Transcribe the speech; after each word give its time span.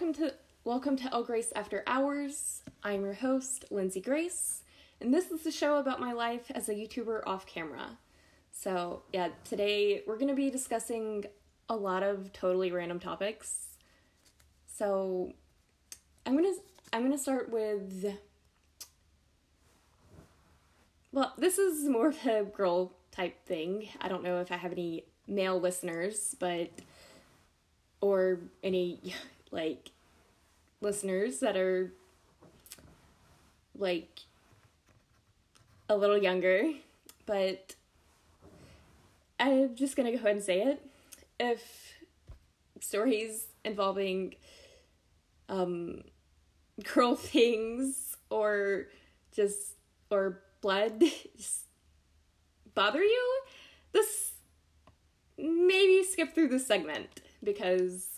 Welcome 0.00 0.26
to 0.26 0.34
welcome 0.62 0.96
to 0.98 1.12
El 1.12 1.24
Grace 1.24 1.52
After 1.56 1.82
Hours. 1.84 2.62
I'm 2.84 3.02
your 3.02 3.14
host, 3.14 3.64
Lindsay 3.72 4.00
Grace, 4.00 4.62
and 5.00 5.12
this 5.12 5.32
is 5.32 5.42
the 5.42 5.50
show 5.50 5.78
about 5.78 5.98
my 5.98 6.12
life 6.12 6.52
as 6.54 6.68
a 6.68 6.72
YouTuber 6.72 7.22
off 7.26 7.46
camera. 7.46 7.98
So, 8.52 9.02
yeah, 9.12 9.30
today 9.42 10.04
we're 10.06 10.14
going 10.14 10.28
to 10.28 10.36
be 10.36 10.50
discussing 10.50 11.24
a 11.68 11.74
lot 11.74 12.04
of 12.04 12.32
totally 12.32 12.70
random 12.70 13.00
topics. 13.00 13.70
So, 14.72 15.32
I'm 16.24 16.34
going 16.34 16.44
to 16.44 16.60
I'm 16.92 17.00
going 17.00 17.10
to 17.10 17.18
start 17.18 17.50
with 17.50 18.14
well, 21.10 21.32
this 21.36 21.58
is 21.58 21.88
more 21.88 22.10
of 22.10 22.24
a 22.24 22.44
girl 22.44 22.92
type 23.10 23.44
thing. 23.46 23.88
I 24.00 24.06
don't 24.06 24.22
know 24.22 24.40
if 24.40 24.52
I 24.52 24.58
have 24.58 24.70
any 24.70 25.06
male 25.26 25.60
listeners, 25.60 26.36
but 26.38 26.70
or 28.00 28.38
any 28.62 29.00
like 29.50 29.90
listeners 30.80 31.40
that 31.40 31.56
are 31.56 31.92
like 33.78 34.20
a 35.88 35.96
little 35.96 36.18
younger, 36.18 36.72
but 37.26 37.74
I'm 39.40 39.74
just 39.74 39.96
gonna 39.96 40.10
go 40.10 40.16
ahead 40.18 40.30
and 40.32 40.42
say 40.42 40.60
it. 40.62 40.82
If 41.38 41.94
stories 42.80 43.46
involving 43.64 44.34
um 45.48 46.02
girl 46.84 47.14
things 47.16 48.16
or 48.30 48.86
just 49.34 49.74
or 50.10 50.40
blood 50.60 51.02
just 51.36 51.64
bother 52.74 53.02
you, 53.02 53.40
this 53.92 54.32
maybe 55.36 56.02
skip 56.04 56.34
through 56.34 56.48
this 56.48 56.66
segment 56.66 57.20
because 57.42 58.17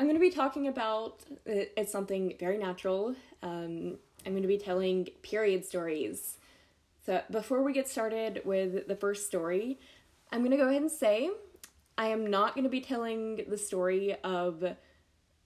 I'm 0.00 0.06
going 0.06 0.16
to 0.16 0.20
be 0.20 0.30
talking 0.30 0.66
about 0.66 1.20
it's 1.44 1.92
something 1.92 2.34
very 2.40 2.56
natural. 2.56 3.14
Um, 3.42 3.98
I'm 4.24 4.32
going 4.32 4.40
to 4.40 4.48
be 4.48 4.56
telling 4.56 5.08
period 5.20 5.66
stories. 5.66 6.38
So 7.04 7.20
before 7.30 7.62
we 7.62 7.74
get 7.74 7.86
started 7.86 8.40
with 8.46 8.88
the 8.88 8.96
first 8.96 9.26
story, 9.26 9.78
I'm 10.32 10.38
going 10.38 10.52
to 10.52 10.56
go 10.56 10.70
ahead 10.70 10.80
and 10.80 10.90
say 10.90 11.28
I 11.98 12.06
am 12.06 12.30
not 12.30 12.54
going 12.54 12.64
to 12.64 12.70
be 12.70 12.80
telling 12.80 13.44
the 13.46 13.58
story 13.58 14.16
of 14.24 14.64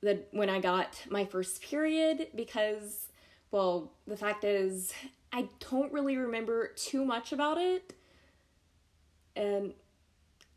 the 0.00 0.22
when 0.30 0.48
I 0.48 0.60
got 0.60 1.02
my 1.10 1.24
first 1.24 1.60
period 1.60 2.28
because 2.36 3.08
well, 3.50 3.90
the 4.06 4.16
fact 4.16 4.44
is 4.44 4.94
I 5.32 5.48
don't 5.68 5.92
really 5.92 6.16
remember 6.16 6.68
too 6.76 7.04
much 7.04 7.32
about 7.32 7.58
it. 7.58 7.92
And 9.34 9.74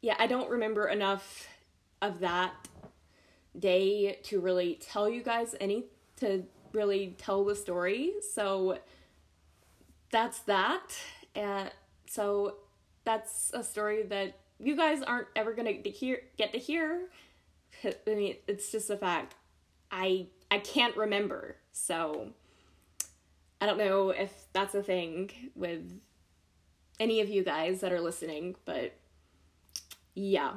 yeah, 0.02 0.18
I 0.20 0.28
don't 0.28 0.52
remember 0.52 0.88
enough 0.88 1.48
of 2.00 2.20
that 2.20 2.53
day 3.59 4.19
to 4.23 4.39
really 4.39 4.80
tell 4.81 5.09
you 5.09 5.23
guys 5.23 5.55
any 5.59 5.86
to 6.17 6.44
really 6.73 7.16
tell 7.17 7.44
the 7.44 7.55
story. 7.55 8.13
So 8.33 8.80
that's 10.11 10.39
that. 10.41 10.95
And 11.36 11.72
so 12.08 12.55
that's 13.03 13.52
a 13.53 13.63
story 13.63 14.03
that 14.03 14.38
you 14.59 14.75
guys 14.75 15.02
aren't 15.02 15.28
ever 15.35 15.53
going 15.53 15.83
to 15.83 15.89
hear 15.89 16.22
get 16.38 16.53
to 16.53 16.59
hear. 16.59 17.08
I 17.83 17.94
mean, 18.08 18.35
it's 18.47 18.72
just 18.72 18.89
a 18.89 18.97
fact. 18.97 19.35
I 19.91 20.28
I 20.50 20.59
can't 20.59 20.95
remember. 20.95 21.58
So 21.72 22.30
I 23.59 23.66
don't 23.66 23.78
know 23.78 24.09
if 24.09 24.31
that's 24.53 24.75
a 24.75 24.83
thing 24.83 25.31
with 25.55 26.00
any 27.00 27.22
of 27.22 27.30
you 27.30 27.44
guys 27.44 27.81
that 27.81 27.91
are 27.91 28.01
listening, 28.01 28.56
but 28.66 28.94
yeah. 30.13 30.53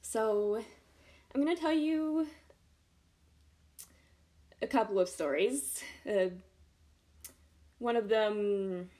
So, 0.00 0.62
I'm 1.34 1.42
going 1.42 1.54
to 1.54 1.60
tell 1.60 1.72
you 1.72 2.26
a 4.60 4.66
couple 4.66 4.98
of 4.98 5.08
stories. 5.08 5.82
Uh, 6.08 6.26
one 7.78 7.96
of 7.96 8.08
them, 8.08 8.90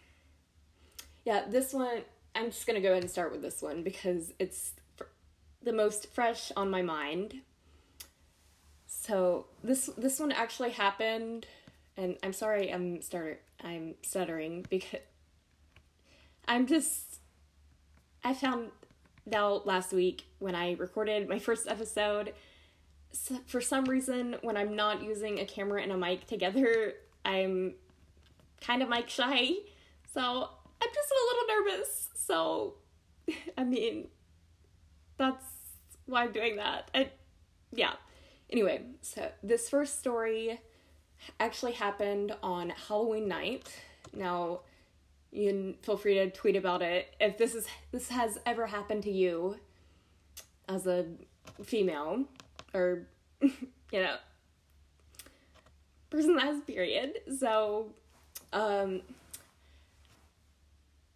yeah, 1.24 1.44
this 1.48 1.72
one, 1.74 2.02
I'm 2.34 2.46
just 2.46 2.66
going 2.66 2.80
to 2.80 2.80
go 2.80 2.92
ahead 2.92 3.02
and 3.02 3.10
start 3.10 3.32
with 3.32 3.42
this 3.42 3.60
one 3.60 3.82
because 3.82 4.32
it's 4.38 4.72
fr- 4.96 5.04
the 5.62 5.72
most 5.72 6.12
fresh 6.14 6.50
on 6.56 6.70
my 6.70 6.82
mind. 6.82 7.42
So, 8.86 9.46
this 9.62 9.90
this 9.98 10.20
one 10.20 10.32
actually 10.32 10.70
happened 10.70 11.46
and 11.96 12.16
I'm 12.22 12.32
sorry 12.32 12.72
I'm 12.72 13.02
stutter 13.02 13.38
I'm 13.62 13.94
stuttering 14.02 14.64
because 14.68 15.00
I'm 16.48 16.66
just 16.66 17.20
I 18.24 18.34
found 18.34 18.70
out 19.32 19.66
last 19.66 19.92
week 19.92 20.24
when 20.38 20.54
I 20.54 20.72
recorded 20.72 21.28
my 21.28 21.38
first 21.38 21.68
episode. 21.68 22.32
For 23.46 23.60
some 23.60 23.84
reason, 23.84 24.36
when 24.42 24.56
I'm 24.56 24.74
not 24.74 25.02
using 25.02 25.38
a 25.38 25.44
camera 25.44 25.82
and 25.82 25.92
a 25.92 25.96
mic 25.96 26.26
together, 26.26 26.94
I'm 27.24 27.74
kind 28.60 28.82
of 28.82 28.88
mic 28.88 29.08
shy. 29.08 29.50
So 30.12 30.20
I'm 30.20 30.90
just 30.94 31.10
a 31.10 31.24
little 31.28 31.64
nervous. 31.64 32.08
So, 32.14 32.74
I 33.58 33.64
mean, 33.64 34.08
that's 35.18 35.44
why 36.06 36.24
I'm 36.24 36.32
doing 36.32 36.56
that. 36.56 36.90
I, 36.94 37.10
yeah. 37.72 37.94
Anyway, 38.50 38.82
so 39.00 39.30
this 39.42 39.68
first 39.68 39.98
story 39.98 40.60
actually 41.38 41.72
happened 41.72 42.34
on 42.42 42.70
Halloween 42.70 43.28
night. 43.28 43.68
Now, 44.12 44.60
you 45.32 45.48
can 45.48 45.74
feel 45.82 45.96
free 45.96 46.14
to 46.14 46.30
tweet 46.30 46.56
about 46.56 46.82
it 46.82 47.14
if 47.18 47.38
this 47.38 47.54
is 47.54 47.66
this 47.90 48.08
has 48.10 48.38
ever 48.44 48.66
happened 48.66 49.02
to 49.02 49.10
you 49.10 49.56
as 50.68 50.86
a 50.86 51.06
female 51.64 52.24
or 52.74 53.06
you 53.40 53.50
know 53.92 54.16
person 56.10 56.36
that 56.36 56.44
has 56.44 56.60
period. 56.60 57.14
So 57.38 57.86
um 58.52 59.00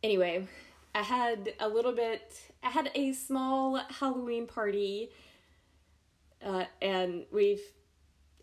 anyway 0.03 0.47
i 0.94 1.03
had 1.03 1.53
a 1.60 1.69
little 1.69 1.93
bit 1.93 2.41
i 2.62 2.71
had 2.71 2.91
a 2.94 3.12
small 3.12 3.77
halloween 3.91 4.47
party 4.47 5.10
uh 6.44 6.65
and 6.81 7.25
we've 7.33 7.60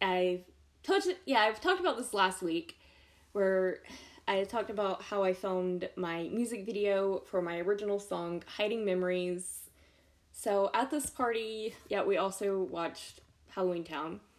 i've 0.02 0.42
touched 0.84 1.08
yeah 1.26 1.40
i've 1.42 1.62
talked 1.62 1.80
about 1.80 1.98
this 1.98 2.14
last 2.14 2.42
week 2.42 2.78
where 3.32 3.80
I 4.28 4.44
talked 4.46 4.70
about 4.70 5.02
how 5.02 5.24
I 5.24 5.34
filmed 5.34 5.90
my 5.96 6.30
music 6.32 6.66
video 6.66 7.24
for 7.26 7.42
my 7.42 7.60
original 7.60 8.00
song, 8.00 8.44
Hiding 8.58 8.86
Memories. 8.86 9.70
So 10.32 10.70
at 10.74 10.92
this 10.92 11.10
party, 11.10 11.76
yeah, 11.90 12.04
we 12.04 12.18
also 12.18 12.64
watched 12.64 13.22
Halloweentown. 13.56 14.20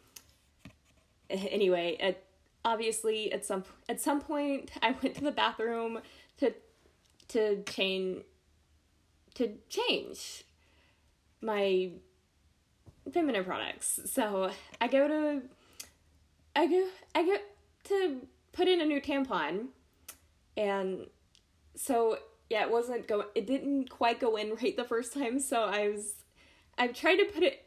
Anyway, 1.30 1.96
at 2.00 2.22
obviously 2.66 3.32
at 3.32 3.44
some 3.46 3.64
at 3.88 3.98
some 3.98 4.20
point 4.20 4.70
I 4.82 4.94
went 5.02 5.16
to 5.16 5.24
the 5.24 5.32
bathroom 5.32 6.00
to 6.36 6.52
to 7.28 7.62
change 7.64 8.22
to 9.34 9.54
change 9.68 10.44
my 11.40 11.90
feminine 13.10 13.44
products. 13.44 14.00
So 14.06 14.50
I 14.80 14.88
go 14.88 15.08
to 15.08 15.42
I 16.54 16.66
go 16.66 16.88
I 17.14 17.24
go 17.24 17.36
to 17.84 18.26
put 18.54 18.68
in 18.68 18.80
a 18.80 18.84
new 18.86 19.00
tampon 19.00 19.66
and 20.56 21.06
so 21.76 22.18
yeah 22.48 22.64
it 22.64 22.70
wasn't 22.70 23.06
go 23.06 23.24
it 23.34 23.46
didn't 23.46 23.90
quite 23.90 24.18
go 24.20 24.36
in 24.36 24.54
right 24.62 24.76
the 24.76 24.84
first 24.84 25.12
time 25.12 25.38
so 25.38 25.64
i 25.64 25.88
was 25.88 26.14
i've 26.78 26.94
tried 26.94 27.16
to 27.16 27.24
put 27.26 27.42
it 27.42 27.64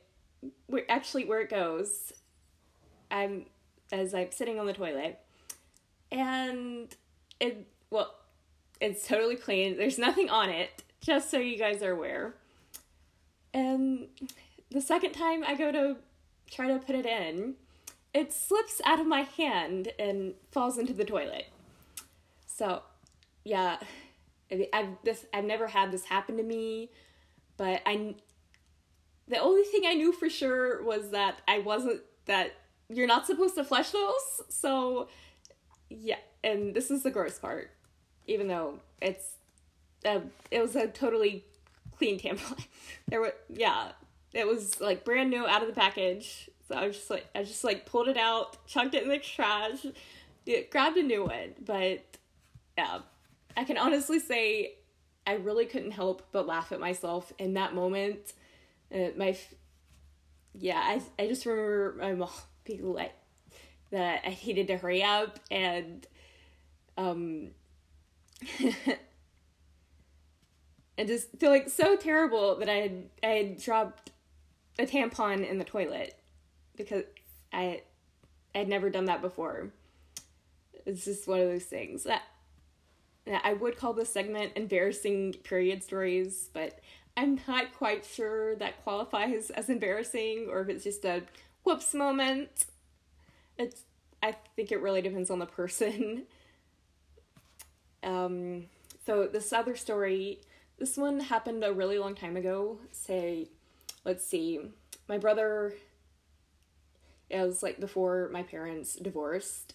where 0.67 0.83
actually 0.89 1.25
where 1.25 1.41
it 1.41 1.49
goes. 1.49 2.13
I'm 3.09 3.45
as 3.91 4.13
i'm 4.13 4.31
sitting 4.31 4.59
on 4.59 4.65
the 4.65 4.73
toilet 4.73 5.19
and 6.11 6.93
it 7.39 7.67
well 7.89 8.13
it's 8.79 9.07
totally 9.07 9.35
clean. 9.35 9.77
There's 9.77 9.97
nothing 9.97 10.29
on 10.29 10.49
it 10.49 10.83
just 11.01 11.31
so 11.31 11.39
you 11.39 11.57
guys 11.57 11.81
are 11.81 11.91
aware. 11.91 12.35
And 13.53 14.07
the 14.69 14.81
second 14.81 15.13
time 15.13 15.43
i 15.45 15.55
go 15.55 15.71
to 15.71 15.97
try 16.51 16.67
to 16.67 16.79
put 16.79 16.95
it 16.95 17.05
in 17.05 17.55
it 18.17 18.33
slips 18.33 18.81
out 18.83 18.99
of 18.99 19.05
my 19.05 19.21
hand 19.21 19.89
and 19.99 20.33
falls 20.51 20.79
into 20.79 20.91
the 20.91 21.05
toilet. 21.05 21.45
So, 22.47 22.81
yeah, 23.45 23.77
I've 24.73 24.89
this 25.03 25.27
I've 25.31 25.45
never 25.45 25.67
had 25.67 25.91
this 25.91 26.05
happen 26.05 26.35
to 26.37 26.43
me, 26.43 26.89
but 27.57 27.83
I 27.85 28.15
the 29.27 29.37
only 29.37 29.61
thing 29.65 29.83
I 29.85 29.93
knew 29.93 30.11
for 30.11 30.31
sure 30.31 30.83
was 30.83 31.11
that 31.11 31.43
I 31.47 31.59
wasn't 31.59 32.01
that 32.25 32.53
you're 32.89 33.05
not 33.05 33.27
supposed 33.27 33.53
to 33.53 33.63
flush 33.63 33.91
those. 33.91 34.41
So, 34.49 35.09
yeah, 35.91 36.15
and 36.43 36.73
this 36.73 36.89
is 36.89 37.03
the 37.03 37.11
gross 37.11 37.37
part. 37.37 37.69
Even 38.25 38.47
though 38.47 38.79
it's 38.99 39.35
uh, 40.03 40.21
it 40.49 40.59
was 40.59 40.75
a 40.75 40.87
totally 40.87 41.45
clean 41.95 42.19
tampon. 42.19 42.65
there 43.07 43.21
were 43.21 43.35
yeah, 43.47 43.91
it 44.33 44.47
was 44.47 44.81
like 44.81 45.05
brand 45.05 45.29
new 45.29 45.45
out 45.45 45.61
of 45.61 45.67
the 45.67 45.79
package 45.79 46.49
so 46.67 46.75
I 46.75 46.87
just 46.89 47.09
like, 47.09 47.27
I 47.33 47.43
just 47.43 47.63
like 47.63 47.85
pulled 47.85 48.07
it 48.07 48.17
out, 48.17 48.65
chucked 48.67 48.93
it 48.93 49.03
in 49.03 49.09
the 49.09 49.19
trash, 49.19 49.85
grabbed 50.69 50.97
a 50.97 51.03
new 51.03 51.23
one. 51.23 51.55
But 51.65 52.03
yeah, 52.77 52.99
I 53.55 53.63
can 53.63 53.77
honestly 53.77 54.19
say 54.19 54.73
I 55.25 55.33
really 55.35 55.65
couldn't 55.65 55.91
help 55.91 56.23
but 56.31 56.45
laugh 56.45 56.71
at 56.71 56.79
myself 56.79 57.31
in 57.37 57.53
that 57.53 57.73
moment. 57.73 58.33
Uh, 58.93 59.09
my, 59.15 59.37
yeah, 60.53 60.79
I 60.79 61.01
I 61.21 61.27
just 61.27 61.45
remember 61.45 61.95
my 61.99 62.13
mom 62.13 62.29
being 62.65 62.93
like 62.93 63.13
that 63.91 64.21
I 64.25 64.37
needed 64.45 64.67
to 64.67 64.77
hurry 64.77 65.03
up 65.03 65.39
and 65.49 66.05
um 66.97 67.51
and 70.97 71.07
just 71.07 71.29
feeling 71.39 71.69
so 71.69 71.95
terrible 71.95 72.57
that 72.57 72.67
I 72.67 72.75
had 72.75 73.09
I 73.23 73.27
had 73.27 73.61
dropped 73.61 74.11
a 74.77 74.85
tampon 74.85 75.49
in 75.49 75.57
the 75.57 75.63
toilet 75.63 76.16
because 76.77 77.03
I 77.51 77.81
I 78.55 78.59
had 78.59 78.69
never 78.69 78.89
done 78.89 79.05
that 79.05 79.21
before. 79.21 79.69
It's 80.85 81.05
just 81.05 81.27
one 81.27 81.41
of 81.41 81.47
those 81.47 81.65
things 81.65 82.03
that 82.03 82.23
I 83.43 83.53
would 83.53 83.77
call 83.77 83.93
this 83.93 84.11
segment 84.11 84.53
embarrassing 84.55 85.33
period 85.43 85.83
stories, 85.83 86.49
but 86.53 86.79
I'm 87.15 87.39
not 87.47 87.73
quite 87.75 88.05
sure 88.05 88.55
that 88.55 88.83
qualifies 88.83 89.49
as 89.49 89.69
embarrassing 89.69 90.47
or 90.49 90.61
if 90.61 90.69
it's 90.69 90.83
just 90.83 91.03
a 91.03 91.23
whoops 91.63 91.93
moment. 91.93 92.65
It's 93.57 93.81
I 94.23 94.35
think 94.55 94.71
it 94.71 94.81
really 94.81 95.01
depends 95.01 95.29
on 95.29 95.39
the 95.39 95.45
person. 95.45 96.23
um 98.03 98.65
so 99.05 99.27
this 99.27 99.51
other 99.53 99.75
story, 99.75 100.41
this 100.77 100.97
one 100.97 101.19
happened 101.19 101.63
a 101.63 101.73
really 101.73 101.97
long 101.97 102.15
time 102.15 102.37
ago. 102.37 102.79
Say 102.91 103.49
let's 104.05 104.25
see. 104.25 104.59
My 105.07 105.17
brother 105.17 105.73
it 107.29 107.41
was 107.41 107.61
like 107.61 107.79
before 107.79 108.29
my 108.31 108.43
parents 108.43 108.95
divorced 108.95 109.73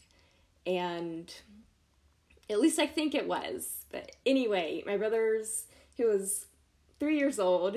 and 0.67 1.33
at 2.51 2.61
least 2.61 2.79
I 2.79 2.87
think 2.87 3.15
it 3.15 3.27
was. 3.27 3.85
But 3.91 4.13
anyway, 4.25 4.83
my 4.87 4.97
brother's 4.97 5.65
he 5.95 6.05
was 6.05 6.47
three 6.99 7.19
years 7.19 7.39
old, 7.39 7.77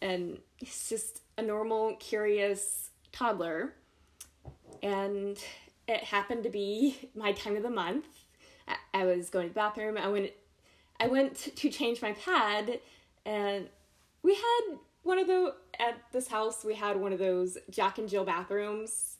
and 0.00 0.38
he's 0.56 0.88
just 0.88 1.20
a 1.36 1.42
normal, 1.42 1.96
curious 1.96 2.90
toddler. 3.12 3.74
And 4.82 5.38
it 5.86 6.04
happened 6.04 6.44
to 6.44 6.50
be 6.50 7.10
my 7.14 7.32
time 7.32 7.56
of 7.56 7.62
the 7.62 7.70
month. 7.70 8.06
I, 8.66 8.76
I 8.94 9.04
was 9.04 9.28
going 9.28 9.48
to 9.48 9.54
the 9.54 9.60
bathroom. 9.60 9.98
I 9.98 10.08
went, 10.08 10.30
I 10.98 11.08
went 11.08 11.36
to 11.56 11.68
change 11.68 12.00
my 12.00 12.12
pad, 12.12 12.80
and 13.26 13.68
we 14.22 14.34
had 14.34 14.78
one 15.02 15.18
of 15.18 15.26
the 15.26 15.54
at 15.80 16.00
this 16.12 16.28
house. 16.28 16.64
We 16.64 16.74
had 16.74 16.96
one 16.96 17.12
of 17.12 17.18
those 17.18 17.58
Jack 17.70 17.98
and 17.98 18.08
Jill 18.08 18.24
bathrooms 18.24 19.16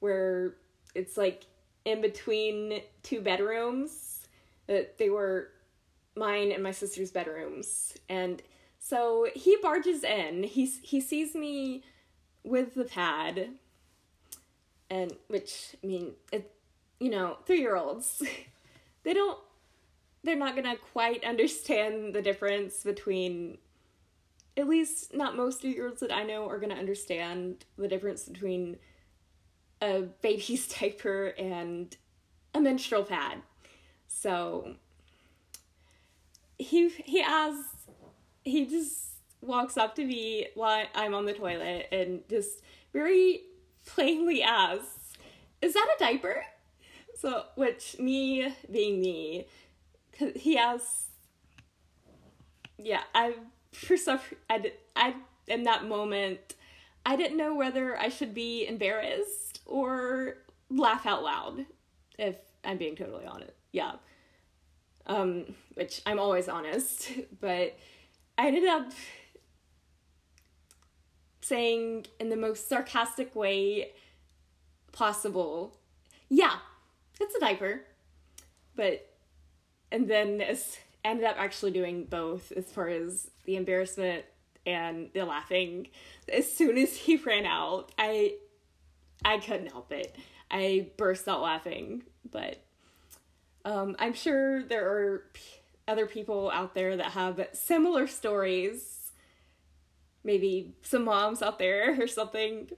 where 0.00 0.54
it's 0.94 1.16
like 1.16 1.44
in 1.84 2.00
between 2.00 2.82
two 3.02 3.20
bedrooms. 3.20 4.08
That 4.68 4.96
they 4.98 5.10
were 5.10 5.48
mine 6.16 6.52
and 6.52 6.62
my 6.62 6.70
sister's 6.70 7.10
bedrooms, 7.10 7.94
and 8.08 8.42
so 8.78 9.26
he 9.34 9.56
barges 9.62 10.04
in. 10.04 10.44
He 10.44 10.66
he 10.66 11.00
sees 11.00 11.34
me 11.34 11.82
with 12.44 12.74
the 12.74 12.84
pad, 12.84 13.50
and 14.90 15.12
which 15.28 15.76
I 15.82 15.86
mean, 15.86 16.12
it, 16.32 16.52
you 17.00 17.10
know, 17.10 17.38
three 17.46 17.60
year 17.60 17.76
olds, 17.76 18.22
they 19.04 19.14
don't, 19.14 19.38
they're 20.22 20.36
not 20.36 20.56
gonna 20.56 20.76
quite 20.92 21.24
understand 21.24 22.14
the 22.14 22.22
difference 22.22 22.82
between. 22.82 23.58
At 24.56 24.68
least, 24.68 25.14
not 25.14 25.36
most 25.36 25.60
three 25.60 25.74
year 25.74 25.88
olds 25.88 26.00
that 26.00 26.12
I 26.12 26.24
know 26.24 26.48
are 26.48 26.58
gonna 26.58 26.74
understand 26.74 27.64
the 27.78 27.88
difference 27.88 28.24
between 28.24 28.78
a 29.80 30.02
baby's 30.20 30.66
diaper 30.80 31.28
and 31.38 31.96
a 32.54 32.60
menstrual 32.60 33.04
pad. 33.04 33.42
So 34.08 34.74
he 36.58 36.88
he 36.88 37.22
asks 37.22 37.86
he 38.44 38.66
just 38.66 39.08
walks 39.40 39.76
up 39.76 39.94
to 39.96 40.04
me 40.04 40.48
while 40.54 40.86
I'm 40.94 41.14
on 41.14 41.26
the 41.26 41.32
toilet 41.32 41.88
and 41.90 42.22
just 42.28 42.62
very 42.92 43.42
plainly 43.86 44.42
asks, 44.42 45.14
"Is 45.60 45.74
that 45.74 45.88
a 45.96 45.98
diaper?" 45.98 46.44
So, 47.22 47.44
which 47.54 48.00
me 48.00 48.52
being 48.68 49.00
me, 49.00 49.46
he 50.34 50.58
asks, 50.58 51.06
yeah, 52.78 53.02
I 53.14 53.34
for 53.72 53.96
some 53.96 54.20
I 54.48 54.72
I 54.94 55.14
in 55.48 55.64
that 55.64 55.86
moment, 55.86 56.54
I 57.04 57.16
didn't 57.16 57.36
know 57.36 57.54
whether 57.54 57.98
I 57.98 58.08
should 58.08 58.34
be 58.34 58.66
embarrassed 58.66 59.60
or 59.66 60.36
laugh 60.70 61.06
out 61.06 61.22
loud. 61.22 61.66
If 62.18 62.36
I'm 62.64 62.78
being 62.78 62.96
totally 62.96 63.26
honest, 63.26 63.52
yeah. 63.72 63.92
Um, 65.06 65.54
which 65.74 66.00
I'm 66.06 66.20
always 66.20 66.48
honest, 66.48 67.10
but 67.40 67.76
I 68.38 68.46
ended 68.46 68.66
up 68.66 68.92
saying 71.40 72.06
in 72.20 72.28
the 72.28 72.36
most 72.36 72.68
sarcastic 72.68 73.34
way 73.34 73.92
possible, 74.92 75.76
yeah, 76.28 76.56
it's 77.20 77.34
a 77.34 77.40
diaper. 77.40 77.82
But, 78.76 79.10
and 79.90 80.08
then 80.08 80.40
it's 80.40 80.78
ended 81.04 81.24
up 81.24 81.36
actually 81.38 81.72
doing 81.72 82.04
both 82.04 82.52
as 82.52 82.66
far 82.66 82.88
as 82.88 83.30
the 83.44 83.56
embarrassment 83.56 84.24
and 84.66 85.10
the 85.14 85.24
laughing. 85.24 85.88
As 86.32 86.50
soon 86.50 86.78
as 86.78 86.96
he 86.96 87.16
ran 87.26 87.46
out, 87.46 87.92
I, 87.98 88.34
I 89.24 89.38
couldn't 89.38 89.72
help 89.72 89.92
it. 89.92 90.16
I 90.50 90.90
burst 90.96 91.26
out 91.28 91.42
laughing, 91.42 92.02
but 92.30 92.62
um, 93.64 93.96
I'm 93.98 94.14
sure 94.14 94.62
there 94.62 94.88
are 94.88 95.24
other 95.88 96.06
people 96.06 96.50
out 96.50 96.74
there 96.74 96.96
that 96.96 97.12
have 97.12 97.40
similar 97.52 98.06
stories. 98.06 99.12
Maybe 100.24 100.74
some 100.82 101.04
moms 101.04 101.42
out 101.42 101.58
there 101.58 102.00
or 102.02 102.06
something. 102.06 102.70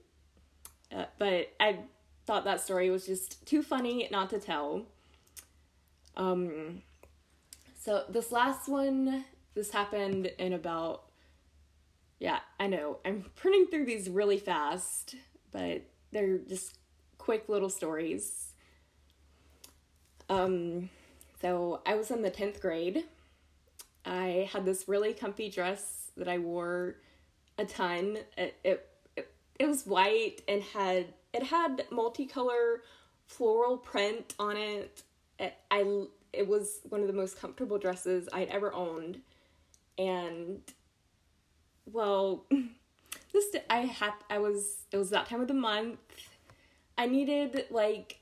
Uh, 0.95 1.05
but 1.17 1.53
I 1.59 1.79
thought 2.25 2.45
that 2.45 2.61
story 2.61 2.89
was 2.89 3.05
just 3.05 3.45
too 3.45 3.61
funny 3.61 4.07
not 4.11 4.29
to 4.31 4.39
tell. 4.39 4.85
Um, 6.17 6.81
so 7.85 8.03
this 8.09 8.31
last 8.31 8.67
one, 8.67 9.25
this 9.53 9.69
happened 9.69 10.31
in 10.39 10.53
about, 10.53 11.03
yeah, 12.17 12.39
I 12.59 12.65
know, 12.65 12.97
I'm 13.05 13.25
printing 13.35 13.67
through 13.67 13.85
these 13.85 14.09
really 14.09 14.39
fast, 14.39 15.13
but 15.51 15.83
they're 16.11 16.39
just 16.39 16.79
quick 17.19 17.47
little 17.47 17.69
stories. 17.69 18.53
Um, 20.29 20.89
so 21.39 21.81
I 21.85 21.93
was 21.93 22.09
in 22.09 22.23
the 22.23 22.31
10th 22.31 22.59
grade. 22.59 23.03
I 24.03 24.49
had 24.51 24.65
this 24.65 24.87
really 24.87 25.13
comfy 25.13 25.51
dress 25.51 26.09
that 26.17 26.27
I 26.27 26.39
wore 26.39 26.95
a 27.59 27.65
ton. 27.65 28.17
It, 28.35 28.55
it, 28.63 28.89
it, 29.15 29.31
it 29.59 29.67
was 29.67 29.85
white 29.85 30.41
and 30.47 30.63
had 30.63 31.13
it 31.33 31.43
had 31.43 31.85
multicolor 31.91 32.77
floral 33.27 33.77
print 33.77 34.33
on 34.39 34.57
it. 34.57 35.03
it. 35.37 35.53
I 35.69 36.07
it 36.35 36.47
was 36.47 36.79
one 36.89 37.01
of 37.01 37.07
the 37.07 37.13
most 37.13 37.39
comfortable 37.39 37.77
dresses 37.77 38.27
I'd 38.31 38.49
ever 38.49 38.73
owned. 38.73 39.21
And 39.97 40.61
well, 41.91 42.45
this 43.33 43.55
I 43.69 43.79
had 43.79 44.13
I 44.29 44.39
was 44.39 44.83
it 44.91 44.97
was 44.97 45.09
that 45.11 45.27
time 45.27 45.41
of 45.41 45.47
the 45.47 45.53
month. 45.53 45.99
I 46.97 47.05
needed 47.05 47.65
like 47.69 48.19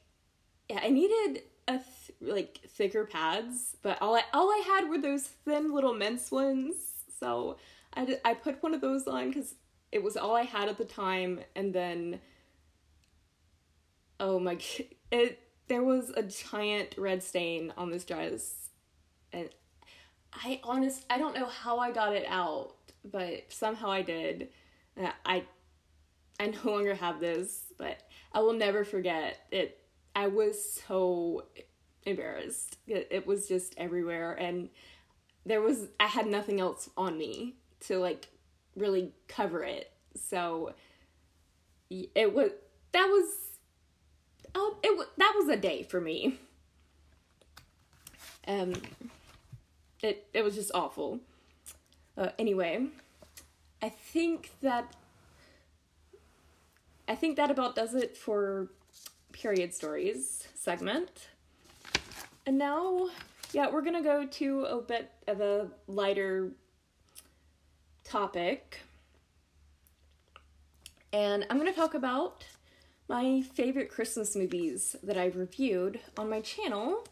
yeah, 0.70 0.80
I 0.84 0.90
needed 0.90 1.44
a 1.68 1.74
th- 1.74 2.18
like 2.22 2.60
thicker 2.68 3.06
pads, 3.06 3.78
but 3.82 4.02
all 4.02 4.16
I 4.16 4.24
all 4.34 4.50
I 4.50 4.64
had 4.66 4.90
were 4.90 4.98
those 4.98 5.24
thin 5.24 5.74
little 5.74 5.94
men's 5.94 6.32
ones. 6.32 6.76
So 7.20 7.58
I 7.96 8.20
I 8.26 8.34
put 8.34 8.62
one 8.62 8.74
of 8.74 8.82
those 8.82 9.08
on 9.08 9.30
because 9.30 9.56
it 9.92 10.02
was 10.04 10.18
all 10.18 10.36
I 10.36 10.44
had 10.44 10.70
at 10.70 10.78
the 10.78 10.86
time, 10.86 11.42
and 11.56 11.74
then 11.74 12.20
oh 14.20 14.40
my 14.40 14.58
it 15.12 15.40
there 15.68 15.84
was 15.84 16.10
a 16.10 16.24
giant 16.24 16.96
red 16.98 17.24
stain 17.24 17.74
on 17.78 17.90
this 17.90 18.06
dress, 18.06 18.70
and 19.32 19.50
I 20.34 20.60
honest 20.64 21.06
I 21.10 21.18
don't 21.18 21.36
know 21.36 21.46
how 21.46 21.80
I 21.80 21.92
got 21.92 22.16
it 22.16 22.26
out, 22.28 22.76
but 23.04 23.46
somehow 23.50 23.92
I 23.92 24.02
did. 24.02 24.50
Uh, 25.00 25.12
I 25.26 25.44
I 26.40 26.48
no 26.48 26.72
longer 26.72 26.96
have 26.96 27.20
this, 27.20 27.66
but 27.78 28.02
I 28.32 28.40
will 28.40 28.54
never 28.54 28.84
forget 28.84 29.40
it 29.52 29.80
I 30.16 30.28
was 30.28 30.82
so 30.88 31.46
embarrassed. 32.06 32.78
It, 32.88 33.08
it 33.12 33.28
was 33.28 33.48
just 33.48 33.74
everywhere 33.78 34.34
and 34.34 34.70
there 35.46 35.62
was 35.62 35.88
I 36.00 36.08
had 36.08 36.28
nothing 36.28 36.60
else 36.60 36.90
on 36.96 37.18
me 37.18 37.56
to 37.82 37.98
like 37.98 38.30
really 38.76 39.12
cover 39.28 39.64
it. 39.64 39.92
So 40.16 40.74
it 41.90 42.34
was 42.34 42.52
that 42.92 43.08
was 43.08 43.26
oh 44.56 44.78
it 44.84 44.98
was 44.98 45.08
that 45.18 45.34
was 45.36 45.48
a 45.50 45.58
day 45.58 45.84
for 45.84 46.02
me. 46.02 46.40
Um 48.48 48.74
it 50.02 50.28
it 50.34 50.44
was 50.44 50.56
just 50.56 50.72
awful. 50.74 51.20
Uh, 52.18 52.30
anyway, 52.38 52.88
I 53.82 53.90
think 53.90 54.52
that 54.62 54.94
I 57.08 57.16
think 57.16 57.38
that 57.38 57.50
about 57.52 57.76
does 57.76 57.94
it 57.96 58.16
for 58.18 58.70
period 59.32 59.74
stories 59.74 60.48
segment. 60.56 61.30
And 62.46 62.58
now, 62.58 63.10
yeah, 63.54 63.70
we're 63.72 63.82
gonna 63.82 64.04
go 64.04 64.26
to 64.26 64.64
a 64.66 64.82
bit 64.82 65.12
of 65.28 65.42
a 65.42 65.70
lighter 65.88 66.52
topic. 68.04 68.82
and 71.12 71.46
I'm 71.50 71.58
to 71.72 71.80
talk 71.80 71.94
about 71.94 72.44
my 73.08 73.42
favorite 73.42 73.90
Christmas 73.90 74.36
movies 74.36 74.96
that 75.04 75.18
I've 75.18 75.36
reviewed 75.36 76.00
on 76.18 76.30
my 76.30 76.42
channel 76.42 77.06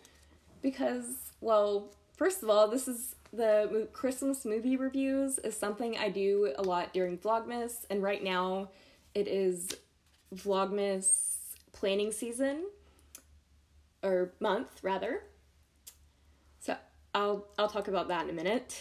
because, 0.62 1.32
well, 1.42 1.90
first 2.16 2.44
of 2.44 2.50
all, 2.50 2.68
this 2.68 2.88
is 2.88 3.16
the 3.34 3.88
Christmas 3.94 4.46
movie 4.46 4.76
reviews 4.76 5.38
is 5.40 5.56
something 5.56 5.98
I 5.98 6.10
do 6.10 6.54
a 6.58 6.62
lot 6.62 6.94
during 6.94 7.18
Vlogmas, 7.18 7.86
and 7.90 8.04
right 8.04 8.24
now 8.24 8.70
it 9.16 9.28
is 9.28 9.70
Vlogmas 10.36 11.56
planning 11.72 12.12
season 12.12 12.66
or 14.04 14.34
month 14.40 14.84
rather. 14.84 15.24
So 16.60 16.76
I'll 17.14 17.48
I'll 17.58 17.70
talk 17.70 17.88
about 17.88 18.08
that 18.10 18.26
in 18.26 18.30
a 18.30 18.34
minute, 18.34 18.80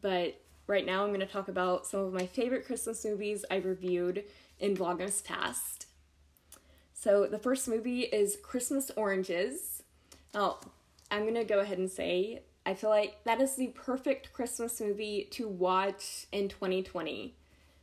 but 0.00 0.40
right 0.66 0.86
now 0.86 1.02
I'm 1.02 1.10
going 1.10 1.20
to 1.20 1.26
talk 1.26 1.48
about 1.48 1.86
some 1.86 2.00
of 2.00 2.12
my 2.12 2.26
favorite 2.26 2.64
Christmas 2.64 3.04
movies 3.04 3.44
I've 3.50 3.64
reviewed 3.64 4.24
in 4.60 4.76
Vlogmas 4.76 5.24
past. 5.24 5.86
So 7.00 7.26
the 7.26 7.38
first 7.38 7.66
movie 7.66 8.02
is 8.02 8.36
Christmas 8.42 8.90
Oranges. 8.94 9.82
Now, 10.34 10.58
I'm 11.10 11.32
to 11.32 11.44
go 11.44 11.60
ahead 11.60 11.78
and 11.78 11.90
say 11.90 12.42
I 12.66 12.74
feel 12.74 12.90
like 12.90 13.24
that 13.24 13.40
is 13.40 13.56
the 13.56 13.68
perfect 13.68 14.34
Christmas 14.34 14.82
movie 14.82 15.26
to 15.30 15.48
watch 15.48 16.26
in 16.30 16.50
2020 16.50 17.34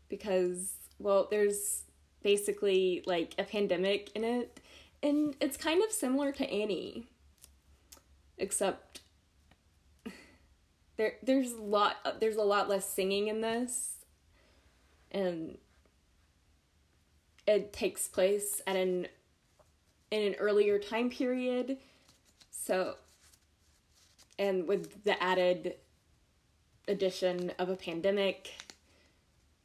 because 0.08 0.74
well, 1.00 1.28
there's 1.32 1.82
basically 2.22 3.04
like 3.08 3.34
a 3.40 3.44
pandemic 3.44 4.12
in 4.14 4.24
it 4.24 4.60
and 5.02 5.36
it's 5.42 5.58
kind 5.58 5.84
of 5.84 5.92
similar 5.92 6.32
to 6.34 6.48
Annie 6.48 7.08
except 8.38 9.02
there 10.98 11.14
there's 11.24 11.54
a 11.54 11.62
lot 11.62 12.20
there's 12.20 12.36
a 12.36 12.44
lot 12.44 12.70
less 12.70 12.88
singing 12.88 13.30
in 13.30 13.42
this 13.42 14.06
and 15.12 15.58
it 17.48 17.74
takes 17.74 18.08
place 18.08 18.62
at 18.68 18.76
an 18.76 19.08
in 20.12 20.24
an 20.24 20.36
earlier 20.36 20.78
time 20.78 21.10
period. 21.10 21.78
So 22.52 22.96
and 24.40 24.68
with 24.68 25.04
the 25.04 25.22
added 25.22 25.76
addition 26.88 27.52
of 27.60 27.70
a 27.70 27.76
pandemic 27.76 28.52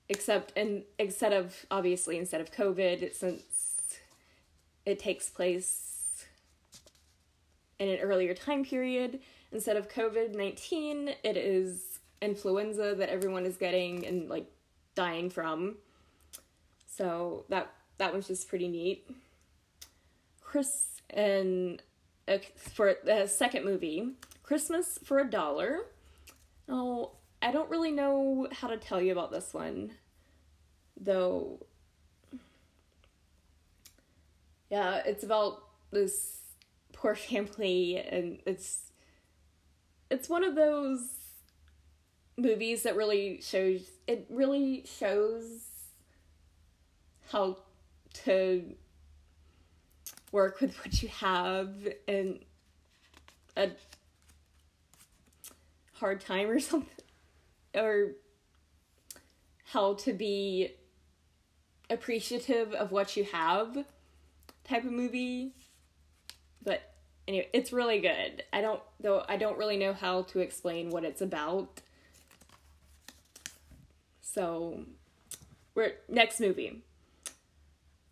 except 0.09 0.53
and 0.57 0.83
instead 0.99 1.33
of 1.33 1.65
obviously 1.71 2.19
instead 2.19 2.41
of 2.41 2.51
covid 2.51 3.15
since 3.15 3.43
it 4.85 4.99
takes 4.99 5.29
place 5.29 6.25
in 7.79 7.89
an 7.89 7.99
earlier 8.01 8.35
time 8.35 8.65
period 8.65 9.21
instead 9.53 9.77
of 9.77 9.89
covid-19 9.89 11.15
it 11.23 11.37
is 11.37 12.01
influenza 12.21 12.95
that 12.97 13.09
everyone 13.09 13.47
is 13.47 13.57
getting 13.57 14.05
and 14.05 14.29
like 14.29 14.51
dying 14.95 15.31
from 15.31 15.77
so 16.97 17.45
that 17.49 17.73
that 17.99 18.15
was 18.15 18.27
just 18.27 18.49
pretty 18.49 18.69
neat 18.69 19.09
chris 20.41 21.01
and 21.11 21.83
uh, 22.29 22.39
for 22.57 22.95
the 23.05 23.27
second 23.27 23.65
movie 23.65 24.13
Christmas 24.43 24.99
for 25.03 25.19
a 25.19 25.25
Dollar. 25.25 25.87
Oh, 26.69 27.13
I 27.41 27.53
don't 27.53 27.71
really 27.71 27.91
know 27.91 28.49
how 28.53 28.69
to 28.69 28.77
tell 28.77 29.01
you 29.01 29.13
about 29.13 29.31
this 29.31 29.55
one, 29.55 29.93
though. 31.01 31.65
Yeah, 34.71 35.03
it's 35.07 35.25
about 35.25 35.63
this 35.91 36.41
poor 36.93 37.15
family, 37.17 37.97
and 37.97 38.41
it's 38.47 38.93
it's 40.11 40.29
one 40.29 40.45
of 40.45 40.55
those 40.55 41.09
movies 42.37 42.83
that 42.83 42.97
really 42.97 43.41
shows 43.41 43.91
it 44.07 44.27
really 44.31 44.85
shows 44.87 45.65
how 47.33 47.57
to 48.13 48.63
work 50.33 50.61
with 50.61 50.77
what 50.79 51.03
you 51.03 51.09
have 51.09 51.71
and 52.07 52.41
a 53.57 53.71
hard 55.95 56.21
time 56.21 56.49
or 56.49 56.61
something 56.71 56.89
or 57.75 58.13
how 59.65 59.95
to 59.95 60.13
be 60.13 60.73
appreciative 61.89 62.73
of 62.75 62.93
what 62.93 63.17
you 63.17 63.25
have 63.25 63.85
type 64.65 64.85
of 64.85 64.93
movie. 64.93 65.55
But 66.63 66.83
anyway 67.27 67.49
it's 67.55 67.73
really 67.73 68.01
good. 68.01 68.45
I 68.53 68.61
don't 68.61 68.81
though 69.01 69.25
i 69.29 69.37
don't 69.37 69.57
really 69.57 69.79
know 69.79 69.95
how 69.95 70.23
to 70.23 70.41
explain 70.41 70.91
what 70.91 71.05
it's 71.05 71.23
about. 71.23 71.81
So 74.21 74.85
we're 75.75 75.95
next 76.09 76.39
movie 76.39 76.83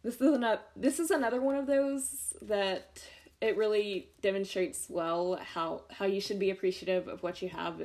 this 0.02 0.20
is 0.20 0.34
another 0.34 0.62
this 0.76 0.98
is 0.98 1.10
another 1.10 1.40
one 1.40 1.56
of 1.56 1.66
those 1.66 2.34
that 2.42 3.02
it 3.40 3.56
really 3.56 4.08
demonstrates 4.22 4.86
well 4.88 5.38
how 5.42 5.82
how 5.90 6.06
you 6.06 6.20
should 6.20 6.38
be 6.38 6.50
appreciative 6.50 7.08
of 7.08 7.22
what 7.22 7.42
you 7.42 7.48
have. 7.48 7.80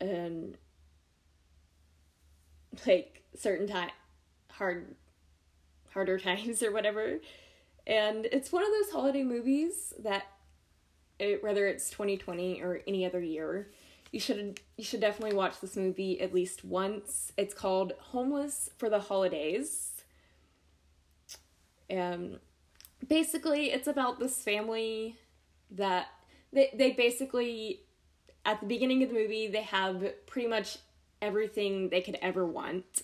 And 0.00 0.56
like 2.86 3.22
certain 3.36 3.66
time 3.66 3.90
hard 4.50 4.94
harder 5.92 6.18
times 6.20 6.62
or 6.62 6.72
whatever. 6.72 7.18
And 7.86 8.26
it's 8.26 8.52
one 8.52 8.62
of 8.62 8.68
those 8.70 8.92
holiday 8.92 9.22
movies 9.22 9.94
that 10.02 10.24
it, 11.18 11.42
whether 11.42 11.66
it's 11.66 11.90
2020 11.90 12.62
or 12.62 12.80
any 12.86 13.04
other 13.04 13.20
year 13.20 13.70
you 14.12 14.20
should 14.20 14.60
you 14.76 14.84
should 14.84 15.00
definitely 15.00 15.36
watch 15.36 15.60
this 15.60 15.76
movie 15.76 16.20
at 16.20 16.34
least 16.34 16.64
once. 16.64 17.32
It's 17.36 17.54
called 17.54 17.92
homeless 17.98 18.70
for 18.78 18.88
the 18.88 19.00
holidays. 19.00 19.92
And 21.88 22.38
basically, 23.06 23.72
it's 23.72 23.88
about 23.88 24.18
this 24.18 24.42
family 24.42 25.16
that 25.70 26.08
they 26.52 26.70
they 26.74 26.90
basically 26.92 27.80
at 28.44 28.60
the 28.60 28.66
beginning 28.66 29.02
of 29.02 29.10
the 29.10 29.14
movie 29.14 29.46
they 29.46 29.62
have 29.62 30.02
pretty 30.26 30.48
much 30.48 30.78
everything 31.20 31.90
they 31.90 32.00
could 32.00 32.18
ever 32.22 32.46
want 32.46 33.02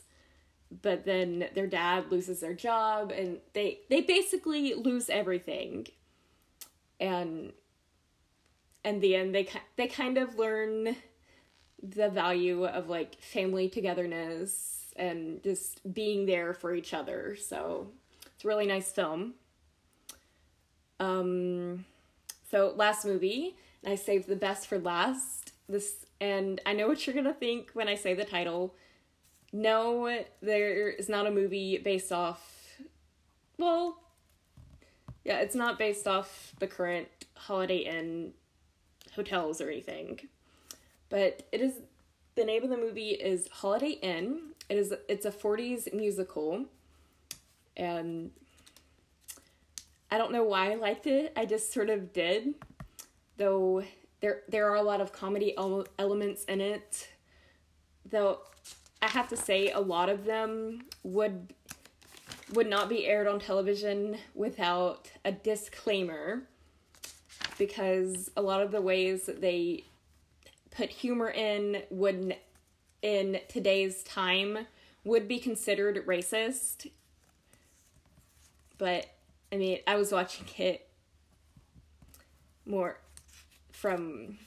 but 0.82 1.04
then 1.04 1.48
their 1.54 1.66
dad 1.66 2.10
loses 2.10 2.40
their 2.40 2.54
job 2.54 3.12
and 3.12 3.38
they 3.52 3.80
they 3.88 4.00
basically 4.00 4.74
lose 4.74 5.08
everything. 5.08 5.86
And 6.98 7.52
in 8.86 9.00
the 9.00 9.14
end 9.14 9.34
they 9.34 9.48
they 9.76 9.86
kind 9.86 10.16
of 10.16 10.38
learn 10.38 10.96
the 11.82 12.08
value 12.08 12.64
of 12.64 12.88
like 12.88 13.20
family 13.20 13.68
togetherness 13.68 14.94
and 14.96 15.42
just 15.42 15.92
being 15.92 16.24
there 16.24 16.54
for 16.54 16.74
each 16.74 16.94
other 16.94 17.36
so 17.36 17.88
it's 18.36 18.44
a 18.44 18.48
really 18.48 18.66
nice 18.66 18.92
film. 18.92 19.34
Um, 21.00 21.86
so 22.50 22.74
last 22.76 23.06
movie, 23.06 23.56
and 23.82 23.90
I 23.90 23.96
saved 23.96 24.28
the 24.28 24.36
best 24.36 24.66
for 24.66 24.78
last. 24.78 25.52
This 25.68 26.04
and 26.20 26.60
I 26.66 26.74
know 26.74 26.86
what 26.86 27.06
you're 27.06 27.16
gonna 27.16 27.32
think 27.32 27.70
when 27.72 27.88
I 27.88 27.94
say 27.94 28.12
the 28.12 28.26
title. 28.26 28.74
No, 29.52 30.22
there 30.42 30.90
is 30.90 31.08
not 31.08 31.26
a 31.26 31.30
movie 31.30 31.78
based 31.78 32.12
off. 32.12 32.78
Well, 33.56 34.02
yeah, 35.24 35.38
it's 35.38 35.54
not 35.54 35.78
based 35.78 36.06
off 36.06 36.52
the 36.58 36.66
current 36.66 37.08
Holiday 37.34 37.78
Inn 37.78 38.34
hotels 39.16 39.60
or 39.60 39.68
anything, 39.68 40.20
but 41.08 41.42
it 41.52 41.60
is. 41.60 41.80
The 42.36 42.44
name 42.44 42.62
of 42.62 42.70
the 42.70 42.76
movie 42.76 43.10
is 43.12 43.48
Holiday 43.50 43.98
Inn. 44.02 44.50
It 44.68 44.76
is. 44.76 44.94
It's 45.08 45.24
a 45.24 45.32
'40s 45.32 45.92
musical 45.92 46.66
and 47.76 48.30
I 50.10 50.18
don't 50.18 50.32
know 50.32 50.44
why 50.44 50.72
I 50.72 50.74
liked 50.76 51.06
it. 51.06 51.32
I 51.36 51.44
just 51.44 51.72
sort 51.72 51.90
of 51.90 52.12
did, 52.12 52.54
though 53.36 53.82
there 54.20 54.42
there 54.48 54.70
are 54.70 54.76
a 54.76 54.82
lot 54.82 55.00
of 55.00 55.12
comedy 55.12 55.54
elements 55.98 56.44
in 56.44 56.60
it. 56.60 57.08
Though 58.08 58.40
I 59.02 59.08
have 59.08 59.28
to 59.28 59.36
say, 59.36 59.70
a 59.70 59.80
lot 59.80 60.08
of 60.08 60.24
them 60.24 60.86
would 61.02 61.52
would 62.54 62.68
not 62.68 62.88
be 62.88 63.06
aired 63.06 63.26
on 63.26 63.40
television 63.40 64.18
without 64.34 65.10
a 65.24 65.32
disclaimer, 65.32 66.44
because 67.58 68.30
a 68.36 68.42
lot 68.42 68.62
of 68.62 68.70
the 68.70 68.80
ways 68.80 69.26
that 69.26 69.40
they 69.40 69.84
put 70.70 70.90
humor 70.90 71.30
in 71.30 71.82
would 71.90 72.36
in 73.02 73.40
today's 73.48 74.02
time 74.02 74.66
would 75.04 75.28
be 75.28 75.38
considered 75.38 76.04
racist. 76.06 76.90
But 78.78 79.06
I 79.52 79.56
mean, 79.56 79.78
I 79.86 79.96
was 79.96 80.12
watching 80.12 80.46
it 80.58 80.88
more 82.66 82.98
from 83.70 84.38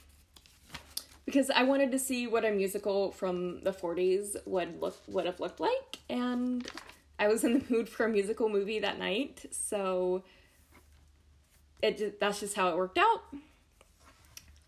because 1.25 1.49
I 1.49 1.63
wanted 1.63 1.91
to 1.91 1.99
see 1.99 2.27
what 2.27 2.43
a 2.43 2.51
musical 2.51 3.11
from 3.11 3.61
the 3.61 3.71
40s 3.71 4.35
would 4.45 4.81
look 4.81 4.97
would 5.07 5.25
have 5.25 5.39
looked 5.39 5.59
like 5.59 5.99
and 6.09 6.67
I 7.19 7.27
was 7.27 7.43
in 7.43 7.53
the 7.53 7.63
mood 7.69 7.89
for 7.89 8.05
a 8.05 8.09
musical 8.09 8.47
movie 8.49 8.79
that 8.79 8.97
night, 8.97 9.45
so 9.51 10.23
it 11.81 12.19
that's 12.19 12.39
just 12.39 12.55
how 12.55 12.69
it 12.69 12.77
worked 12.77 12.97
out. 12.97 13.23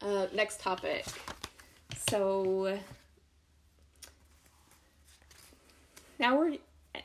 Uh, 0.02 0.28
next 0.34 0.60
topic. 0.60 1.06
So 2.10 2.80
now 6.20 6.38
we're 6.38 6.58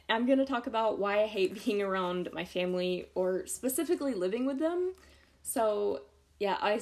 I'm 0.08 0.26
going 0.26 0.38
to 0.38 0.44
talk 0.44 0.66
about 0.66 0.98
why 0.98 1.22
I 1.22 1.26
hate 1.26 1.64
being 1.64 1.82
around 1.82 2.28
my 2.32 2.44
family 2.44 3.06
or 3.14 3.46
specifically 3.46 4.14
living 4.14 4.46
with 4.46 4.58
them. 4.58 4.94
So, 5.42 6.02
yeah, 6.40 6.56
I 6.60 6.80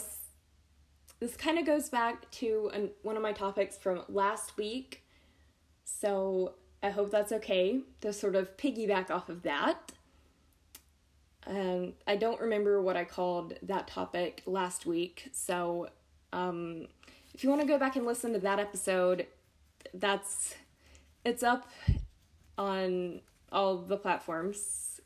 this 1.21 1.37
kind 1.37 1.59
of 1.59 1.66
goes 1.66 1.88
back 1.88 2.31
to 2.33 2.71
an, 2.75 2.90
one 3.02 3.16
of 3.16 3.23
my 3.23 3.33
topics 3.33 3.76
from 3.76 4.02
last 4.09 4.57
week. 4.57 5.04
So, 5.85 6.54
I 6.83 6.90
hope 6.90 7.11
that's 7.11 7.33
okay 7.33 7.81
to 8.00 8.12
sort 8.12 8.35
of 8.35 8.57
piggyback 8.57 9.11
off 9.11 9.28
of 9.28 9.43
that. 9.43 9.93
Um, 11.47 11.93
I 12.07 12.17
don't 12.17 12.41
remember 12.41 12.81
what 12.81 12.97
I 12.97 13.05
called 13.05 13.55
that 13.63 13.87
topic 13.87 14.43
last 14.47 14.87
week, 14.87 15.29
so 15.33 15.89
um, 16.33 16.87
if 17.35 17.45
you 17.45 17.51
want 17.51 17.61
to 17.61 17.67
go 17.67 17.79
back 17.79 17.97
and 17.97 18.07
listen 18.07 18.33
to 18.33 18.39
that 18.41 18.59
episode, 18.59 19.27
that's 19.93 20.55
it's 21.25 21.43
up 21.43 21.69
on 22.57 23.21
all 23.53 23.79
the 23.79 23.97
platforms. 23.97 25.01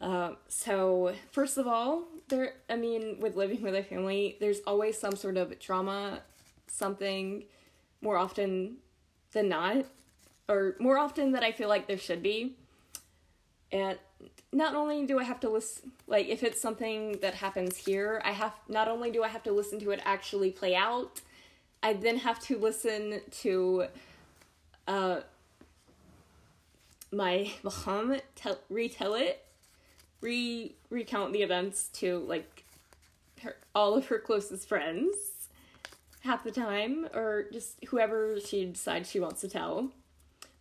Uh, 0.00 0.32
so 0.48 1.14
first 1.30 1.58
of 1.58 1.66
all, 1.66 2.04
there 2.28 2.54
I 2.68 2.76
mean, 2.76 3.18
with 3.20 3.36
living 3.36 3.62
with 3.62 3.74
a 3.74 3.82
family, 3.82 4.36
there's 4.40 4.60
always 4.66 4.98
some 4.98 5.16
sort 5.16 5.36
of 5.36 5.58
drama, 5.58 6.20
something 6.66 7.44
more 8.00 8.16
often 8.16 8.76
than 9.32 9.48
not, 9.48 9.84
or 10.48 10.76
more 10.80 10.98
often 10.98 11.32
that 11.32 11.42
I 11.42 11.52
feel 11.52 11.68
like 11.68 11.86
there 11.86 11.98
should 11.98 12.22
be. 12.22 12.56
And 13.72 13.98
not 14.52 14.74
only 14.74 15.06
do 15.06 15.18
I 15.18 15.24
have 15.24 15.40
to 15.40 15.48
listen, 15.48 15.92
like 16.06 16.28
if 16.28 16.42
it's 16.42 16.60
something 16.60 17.18
that 17.22 17.34
happens 17.34 17.76
here, 17.76 18.20
I 18.24 18.32
have 18.32 18.54
not 18.68 18.88
only 18.88 19.10
do 19.10 19.22
I 19.22 19.28
have 19.28 19.42
to 19.44 19.52
listen 19.52 19.78
to 19.80 19.90
it 19.90 20.00
actually 20.04 20.50
play 20.50 20.74
out, 20.74 21.20
I 21.82 21.92
then 21.92 22.18
have 22.18 22.40
to 22.40 22.58
listen 22.58 23.20
to 23.42 23.86
uh, 24.88 25.20
my 27.12 27.52
mom 27.86 28.16
tell 28.34 28.58
retell 28.68 29.14
it, 29.14 29.44
re 30.20 30.74
recount 30.90 31.32
the 31.32 31.42
events 31.42 31.88
to 31.94 32.18
like 32.18 32.64
her 33.42 33.56
all 33.74 33.94
of 33.94 34.06
her 34.06 34.18
closest 34.18 34.68
friends 34.68 35.14
half 36.22 36.44
the 36.44 36.50
time, 36.50 37.08
or 37.14 37.46
just 37.52 37.82
whoever 37.86 38.38
she 38.40 38.66
decides 38.66 39.10
she 39.10 39.20
wants 39.20 39.40
to 39.40 39.48
tell. 39.48 39.90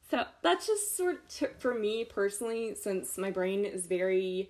So 0.09 0.25
that's 0.41 0.65
just 0.65 0.97
sort 0.97 1.19
of, 1.41 1.59
for 1.59 1.73
me 1.73 2.03
personally, 2.03 2.73
since 2.75 3.17
my 3.17 3.29
brain 3.29 3.63
is 3.63 3.85
very 3.85 4.49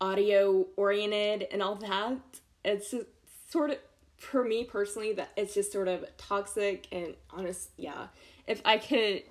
audio 0.00 0.66
oriented 0.76 1.46
and 1.52 1.62
all 1.62 1.76
that, 1.76 2.18
it's 2.64 2.90
just 2.90 3.06
sort 3.48 3.70
of 3.70 3.78
for 4.16 4.44
me 4.44 4.64
personally 4.64 5.12
that 5.12 5.30
it's 5.36 5.54
just 5.54 5.72
sort 5.72 5.88
of 5.88 6.04
toxic 6.16 6.88
and 6.90 7.14
honest. 7.30 7.70
Yeah, 7.76 8.08
if 8.46 8.60
I 8.64 8.78
could, 8.78 9.22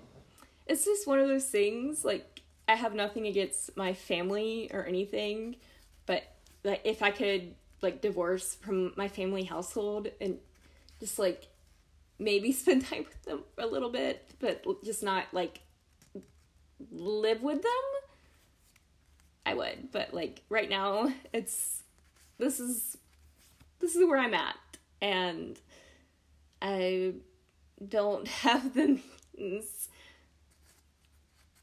it's 0.66 0.86
just 0.86 1.08
one 1.08 1.20
of 1.20 1.28
those 1.28 1.46
things. 1.46 2.06
Like 2.06 2.42
I 2.70 2.76
have 2.76 2.94
nothing 2.94 3.28
against 3.28 3.76
my 3.76 3.94
family 3.94 4.70
or 4.74 4.86
anything, 4.86 5.58
but 6.06 6.24
like 6.64 6.82
if 6.86 7.04
I 7.04 7.12
could 7.12 7.56
like 7.82 8.00
divorce 8.00 8.56
from 8.56 8.94
my 8.96 9.10
family 9.10 9.44
household 9.44 10.08
and 10.22 10.38
just 11.02 11.20
like 11.20 11.48
maybe 12.22 12.52
spend 12.52 12.86
time 12.86 13.06
with 13.06 13.22
them 13.24 13.44
a 13.58 13.66
little 13.66 13.90
bit, 13.90 14.32
but 14.40 14.64
just 14.84 15.04
not 15.04 15.26
like 15.34 15.62
live 16.92 17.42
with 17.42 17.62
them. 17.62 17.72
I 19.46 19.56
would, 19.56 19.92
but 19.92 20.14
like 20.14 20.44
right 20.50 20.70
now, 20.70 21.12
it's 21.34 21.84
this 22.38 22.60
is 22.60 22.98
this 23.80 23.96
is 23.96 24.08
where 24.08 24.20
I'm 24.20 24.34
at, 24.34 24.56
and 25.02 25.60
I 26.62 27.14
don't 27.86 28.28
have 28.46 28.74
the 28.74 29.00
means. 29.38 29.90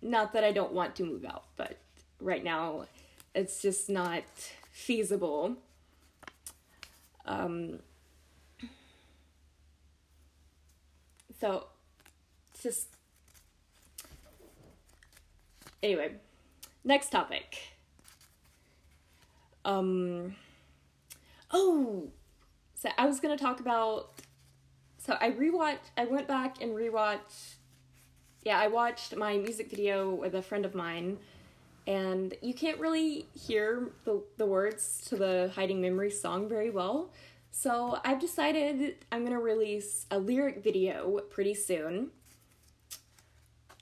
Not 0.00 0.32
that 0.35 0.44
I 0.44 0.52
don't 0.52 0.72
want 0.72 0.94
to 0.96 1.04
move 1.04 1.24
out, 1.24 1.46
but 1.56 1.78
right 2.20 2.44
now, 2.44 2.87
it's 3.35 3.61
just 3.61 3.88
not 3.88 4.22
feasible. 4.70 5.56
Um, 7.24 7.80
So, 11.40 11.66
just. 12.61 12.88
Anyway, 15.83 16.12
next 16.85 17.11
topic. 17.11 17.59
Um. 19.64 20.35
Oh! 21.53 22.09
So 22.74 22.88
I 22.98 23.07
was 23.07 23.20
gonna 23.20 23.38
talk 23.38 23.61
about. 23.61 24.11
So 24.98 25.16
I 25.20 25.31
rewatched. 25.31 25.90
I 25.96 26.07
went 26.07 26.27
back 26.27 26.61
and 26.61 26.72
rewatched. 26.72 27.55
Yeah, 28.44 28.59
I 28.59 28.68
watched 28.68 29.16
my 29.16 29.37
music 29.37 29.70
video 29.70 30.14
with 30.14 30.35
a 30.35 30.42
friend 30.42 30.64
of 30.64 30.74
mine, 30.74 31.18
and 31.87 32.35
you 32.40 32.55
can't 32.55 32.79
really 32.79 33.27
hear 33.35 33.90
the, 34.05 34.22
the 34.37 34.46
words 34.46 35.03
to 35.09 35.16
the 35.16 35.51
Hiding 35.55 35.81
Memories 35.81 36.20
song 36.20 36.48
very 36.48 36.70
well. 36.70 37.11
So 37.50 37.98
I've 38.04 38.20
decided 38.20 39.04
I'm 39.11 39.24
gonna 39.24 39.40
release 39.40 40.06
a 40.11 40.18
lyric 40.18 40.62
video 40.62 41.20
pretty 41.30 41.54
soon. 41.54 42.11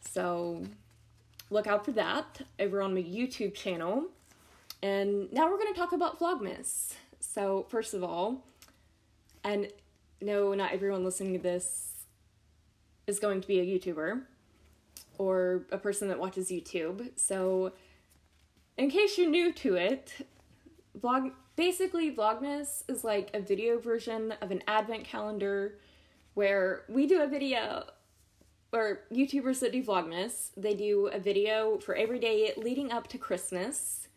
So 0.01 0.63
look 1.51 1.67
out 1.67 1.85
for 1.85 1.93
that 1.93 2.41
over 2.59 2.81
on 2.81 2.95
my 2.95 3.03
YouTube 3.03 3.55
channel. 3.55 4.07
And 4.83 5.33
now 5.33 5.51
we're 5.51 5.59
gonna 5.59 5.75
talk 5.75 5.93
about 5.93 6.19
Vlogmas. 6.19 6.95
So 7.21 7.67
first 7.69 7.93
of 7.95 8.03
all, 8.03 8.45
and 9.45 9.69
no, 10.21 10.55
not 10.55 10.73
everyone 10.73 11.05
listening 11.05 11.35
to 11.35 11.39
this 11.39 12.05
is 13.07 13.19
going 13.21 13.41
to 13.41 13.47
be 13.47 13.61
a 13.61 13.65
YouTuber 13.65 14.23
or 15.19 15.67
a 15.71 15.79
person 15.79 16.09
that 16.09 16.19
watches 16.19 16.51
YouTube. 16.51 17.11
So 17.17 17.73
in 18.77 18.91
case 18.91 19.17
you're 19.19 19.31
new 19.31 19.53
to 19.53 19.77
it, 19.77 20.27
vlog 20.99 21.33
basically 21.57 22.15
vlogmas 22.15 22.85
is 22.89 23.03
like 23.03 23.31
a 23.35 23.41
video 23.41 23.79
version 23.79 24.35
of 24.43 24.51
an 24.51 24.63
advent 24.69 25.05
calendar 25.05 25.79
where 26.35 26.83
we 26.89 27.07
do 27.07 27.23
a 27.23 27.27
video 27.27 27.85
or 28.73 29.01
youtubers 29.11 29.61
that 29.61 29.73
do 29.73 29.83
vlogmas 29.83 30.51
they 30.57 30.75
do 30.75 31.07
a 31.09 31.19
video 31.19 31.79
for 31.79 31.95
every 31.95 32.19
day 32.19 32.53
leading 32.57 32.93
up 32.93 33.09
to 33.09 33.19
christmas. 33.19 34.09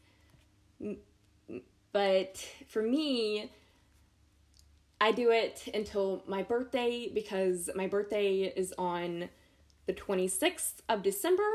But 1.91 2.45
for 2.67 2.83
me 2.83 3.51
i 5.01 5.11
do 5.13 5.31
it 5.31 5.69
until 5.73 6.23
my 6.27 6.43
birthday 6.43 7.09
because 7.13 7.69
my 7.73 7.87
birthday 7.87 8.53
is 8.55 8.73
on 8.77 9.29
the 9.85 9.93
26th 9.93 10.81
of 10.89 11.01
december. 11.03 11.49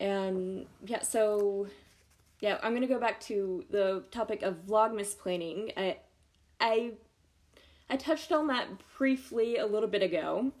And 0.00 0.66
yeah 0.84 1.02
so 1.02 1.68
yeah, 2.44 2.58
I'm 2.62 2.74
gonna 2.74 2.86
go 2.86 3.00
back 3.00 3.20
to 3.20 3.64
the 3.70 4.04
topic 4.10 4.42
of 4.42 4.66
vlogmas 4.66 5.18
planning. 5.18 5.72
I, 5.78 5.96
I, 6.60 6.92
I 7.88 7.96
touched 7.96 8.32
on 8.32 8.48
that 8.48 8.66
briefly 8.98 9.56
a 9.56 9.64
little 9.64 9.88
bit 9.88 10.02
ago, 10.02 10.52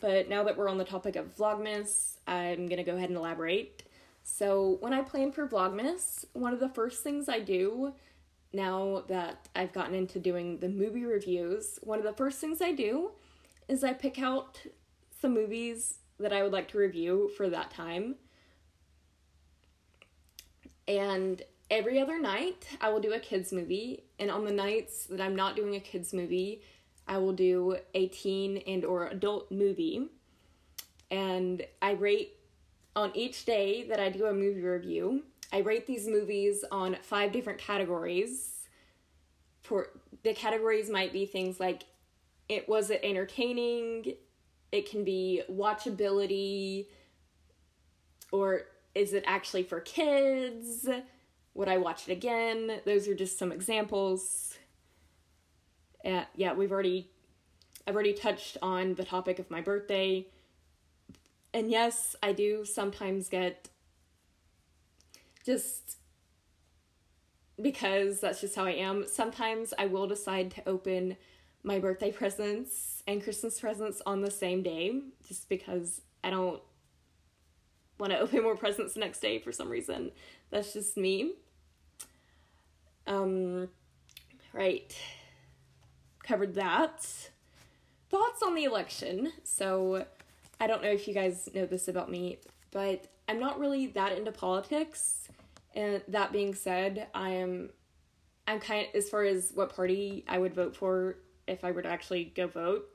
but 0.00 0.28
now 0.28 0.44
that 0.44 0.56
we're 0.56 0.68
on 0.68 0.78
the 0.78 0.84
topic 0.84 1.16
of 1.16 1.36
vlogmas, 1.36 2.18
I'm 2.28 2.68
gonna 2.68 2.84
go 2.84 2.94
ahead 2.94 3.08
and 3.08 3.18
elaborate. 3.18 3.82
So 4.22 4.76
when 4.78 4.92
I 4.92 5.02
plan 5.02 5.32
for 5.32 5.48
vlogmas, 5.48 6.26
one 6.32 6.52
of 6.52 6.60
the 6.60 6.68
first 6.68 7.02
things 7.02 7.28
I 7.28 7.40
do, 7.40 7.92
now 8.52 9.02
that 9.08 9.48
I've 9.56 9.72
gotten 9.72 9.96
into 9.96 10.20
doing 10.20 10.60
the 10.60 10.68
movie 10.68 11.06
reviews, 11.06 11.80
one 11.82 11.98
of 11.98 12.04
the 12.04 12.12
first 12.12 12.38
things 12.38 12.62
I 12.62 12.70
do 12.70 13.10
is 13.66 13.82
I 13.82 13.94
pick 13.94 14.22
out 14.22 14.62
some 15.20 15.34
movies 15.34 15.98
that 16.20 16.32
I 16.32 16.44
would 16.44 16.52
like 16.52 16.68
to 16.68 16.78
review 16.78 17.32
for 17.36 17.48
that 17.48 17.72
time 17.72 18.14
and 20.90 21.40
every 21.70 22.00
other 22.00 22.18
night, 22.18 22.66
I 22.80 22.88
will 22.90 22.98
do 22.98 23.12
a 23.12 23.20
kids 23.20 23.52
movie. 23.52 24.02
And 24.18 24.28
on 24.28 24.44
the 24.44 24.50
nights 24.50 25.06
that 25.06 25.20
I'm 25.20 25.36
not 25.36 25.54
doing 25.54 25.76
a 25.76 25.80
kids 25.80 26.12
movie, 26.12 26.62
I 27.06 27.18
will 27.18 27.32
do 27.32 27.76
a 27.94 28.08
teen 28.08 28.56
and 28.66 28.84
or 28.84 29.06
adult 29.06 29.52
movie. 29.52 30.08
And 31.08 31.64
I 31.80 31.92
rate 31.92 32.32
on 32.96 33.12
each 33.14 33.44
day 33.44 33.84
that 33.84 34.00
I 34.00 34.08
do 34.08 34.26
a 34.26 34.32
movie 34.32 34.62
review, 34.62 35.22
I 35.52 35.58
rate 35.58 35.86
these 35.86 36.08
movies 36.08 36.64
on 36.72 36.96
five 37.02 37.30
different 37.30 37.60
categories. 37.60 38.66
For 39.62 39.90
the 40.24 40.34
categories 40.34 40.90
might 40.90 41.12
be 41.12 41.24
things 41.24 41.60
like 41.60 41.84
it 42.48 42.68
was 42.68 42.90
it 42.90 43.00
entertaining, 43.04 44.14
it 44.72 44.90
can 44.90 45.04
be 45.04 45.42
watchability, 45.48 46.86
or 48.32 48.62
is 48.94 49.12
it 49.12 49.24
actually 49.26 49.62
for 49.62 49.80
kids? 49.80 50.88
Would 51.54 51.68
I 51.68 51.78
watch 51.78 52.08
it 52.08 52.12
again? 52.12 52.80
Those 52.84 53.08
are 53.08 53.14
just 53.14 53.38
some 53.38 53.52
examples. 53.52 54.56
Uh, 56.04 56.24
yeah, 56.34 56.52
we've 56.52 56.72
already, 56.72 57.10
I've 57.86 57.94
already 57.94 58.14
touched 58.14 58.56
on 58.62 58.94
the 58.94 59.04
topic 59.04 59.38
of 59.38 59.50
my 59.50 59.60
birthday. 59.60 60.26
And 61.52 61.70
yes, 61.70 62.16
I 62.22 62.32
do 62.32 62.64
sometimes 62.64 63.28
get 63.28 63.68
just 65.44 65.96
because 67.60 68.20
that's 68.20 68.40
just 68.40 68.56
how 68.56 68.64
I 68.64 68.72
am. 68.72 69.06
Sometimes 69.06 69.74
I 69.78 69.86
will 69.86 70.06
decide 70.06 70.50
to 70.52 70.68
open 70.68 71.16
my 71.62 71.78
birthday 71.78 72.12
presents 72.12 73.02
and 73.06 73.22
Christmas 73.22 73.60
presents 73.60 74.00
on 74.06 74.20
the 74.20 74.30
same 74.30 74.62
day 74.62 75.00
just 75.26 75.48
because 75.48 76.00
I 76.22 76.30
don't 76.30 76.62
want 78.00 78.12
to 78.12 78.18
open 78.20 78.42
more 78.42 78.56
presents 78.56 78.94
the 78.94 79.00
next 79.00 79.20
day 79.20 79.38
for 79.38 79.52
some 79.52 79.68
reason. 79.68 80.10
That's 80.50 80.72
just 80.72 80.96
me. 80.96 81.34
Um, 83.06 83.68
right. 84.52 84.96
Covered 86.22 86.54
that. 86.54 87.06
Thoughts 88.08 88.42
on 88.42 88.54
the 88.54 88.64
election. 88.64 89.32
So, 89.44 90.06
I 90.60 90.66
don't 90.66 90.82
know 90.82 90.90
if 90.90 91.06
you 91.06 91.14
guys 91.14 91.48
know 91.54 91.66
this 91.66 91.88
about 91.88 92.10
me, 92.10 92.38
but 92.70 93.06
I'm 93.28 93.38
not 93.38 93.60
really 93.60 93.86
that 93.88 94.12
into 94.12 94.32
politics. 94.32 95.28
And 95.74 96.02
that 96.08 96.32
being 96.32 96.54
said, 96.54 97.06
I 97.14 97.30
am 97.30 97.70
I'm 98.46 98.58
kind 98.58 98.88
of, 98.88 98.94
as 98.96 99.08
far 99.08 99.22
as 99.22 99.52
what 99.54 99.74
party 99.74 100.24
I 100.26 100.38
would 100.38 100.54
vote 100.54 100.74
for 100.74 101.18
if 101.46 101.64
I 101.64 101.70
were 101.70 101.82
to 101.82 101.88
actually 101.88 102.24
go 102.24 102.48
vote. 102.48 102.88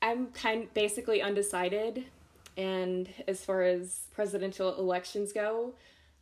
I'm 0.00 0.28
kind 0.28 0.72
basically 0.72 1.20
undecided 1.20 2.04
and 2.58 3.08
as 3.28 3.44
far 3.44 3.62
as 3.62 4.08
presidential 4.12 4.76
elections 4.78 5.32
go, 5.32 5.74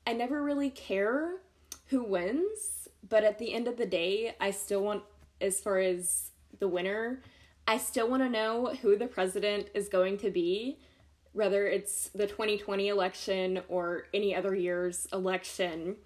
I 0.06 0.12
never 0.12 0.42
really 0.42 0.70
care 0.70 1.36
who 1.86 2.04
wins, 2.04 2.88
but 3.08 3.24
at 3.24 3.38
the 3.38 3.54
end 3.54 3.66
of 3.66 3.78
the 3.78 3.86
day, 3.86 4.36
I 4.38 4.50
still 4.50 4.82
want 4.82 5.02
as 5.40 5.60
far 5.60 5.78
as 5.78 6.30
the 6.58 6.68
winner, 6.68 7.22
I 7.66 7.78
still 7.78 8.08
want 8.08 8.22
to 8.22 8.28
know 8.28 8.74
who 8.82 8.96
the 8.96 9.06
president 9.06 9.70
is 9.74 9.88
going 9.88 10.18
to 10.18 10.30
be, 10.30 10.78
whether 11.32 11.66
it's 11.66 12.08
the 12.10 12.26
2020 12.26 12.88
election 12.88 13.62
or 13.68 14.04
any 14.12 14.34
other 14.34 14.54
year's 14.54 15.08
election 15.12 15.96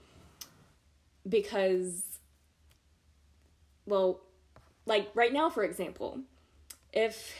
because 1.29 2.05
well 3.85 4.23
like 4.87 5.11
right 5.14 5.33
now 5.33 5.51
for 5.51 5.62
example 5.62 6.19
if 6.93 7.35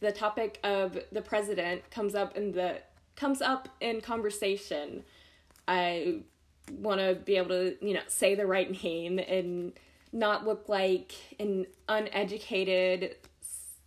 the 0.00 0.12
topic 0.12 0.58
of 0.64 0.98
the 1.12 1.22
president 1.22 1.90
comes 1.90 2.14
up 2.14 2.36
in 2.36 2.52
the 2.52 2.78
comes 3.16 3.42
up 3.42 3.68
in 3.80 4.00
conversation 4.00 5.02
i 5.66 6.20
want 6.72 7.00
to 7.00 7.14
be 7.14 7.36
able 7.36 7.48
to 7.48 7.76
you 7.80 7.94
know 7.94 8.00
say 8.06 8.34
the 8.34 8.46
right 8.46 8.82
name 8.82 9.18
and 9.18 9.72
not 10.12 10.46
look 10.46 10.68
like 10.68 11.12
an 11.38 11.66
uneducated 11.88 13.16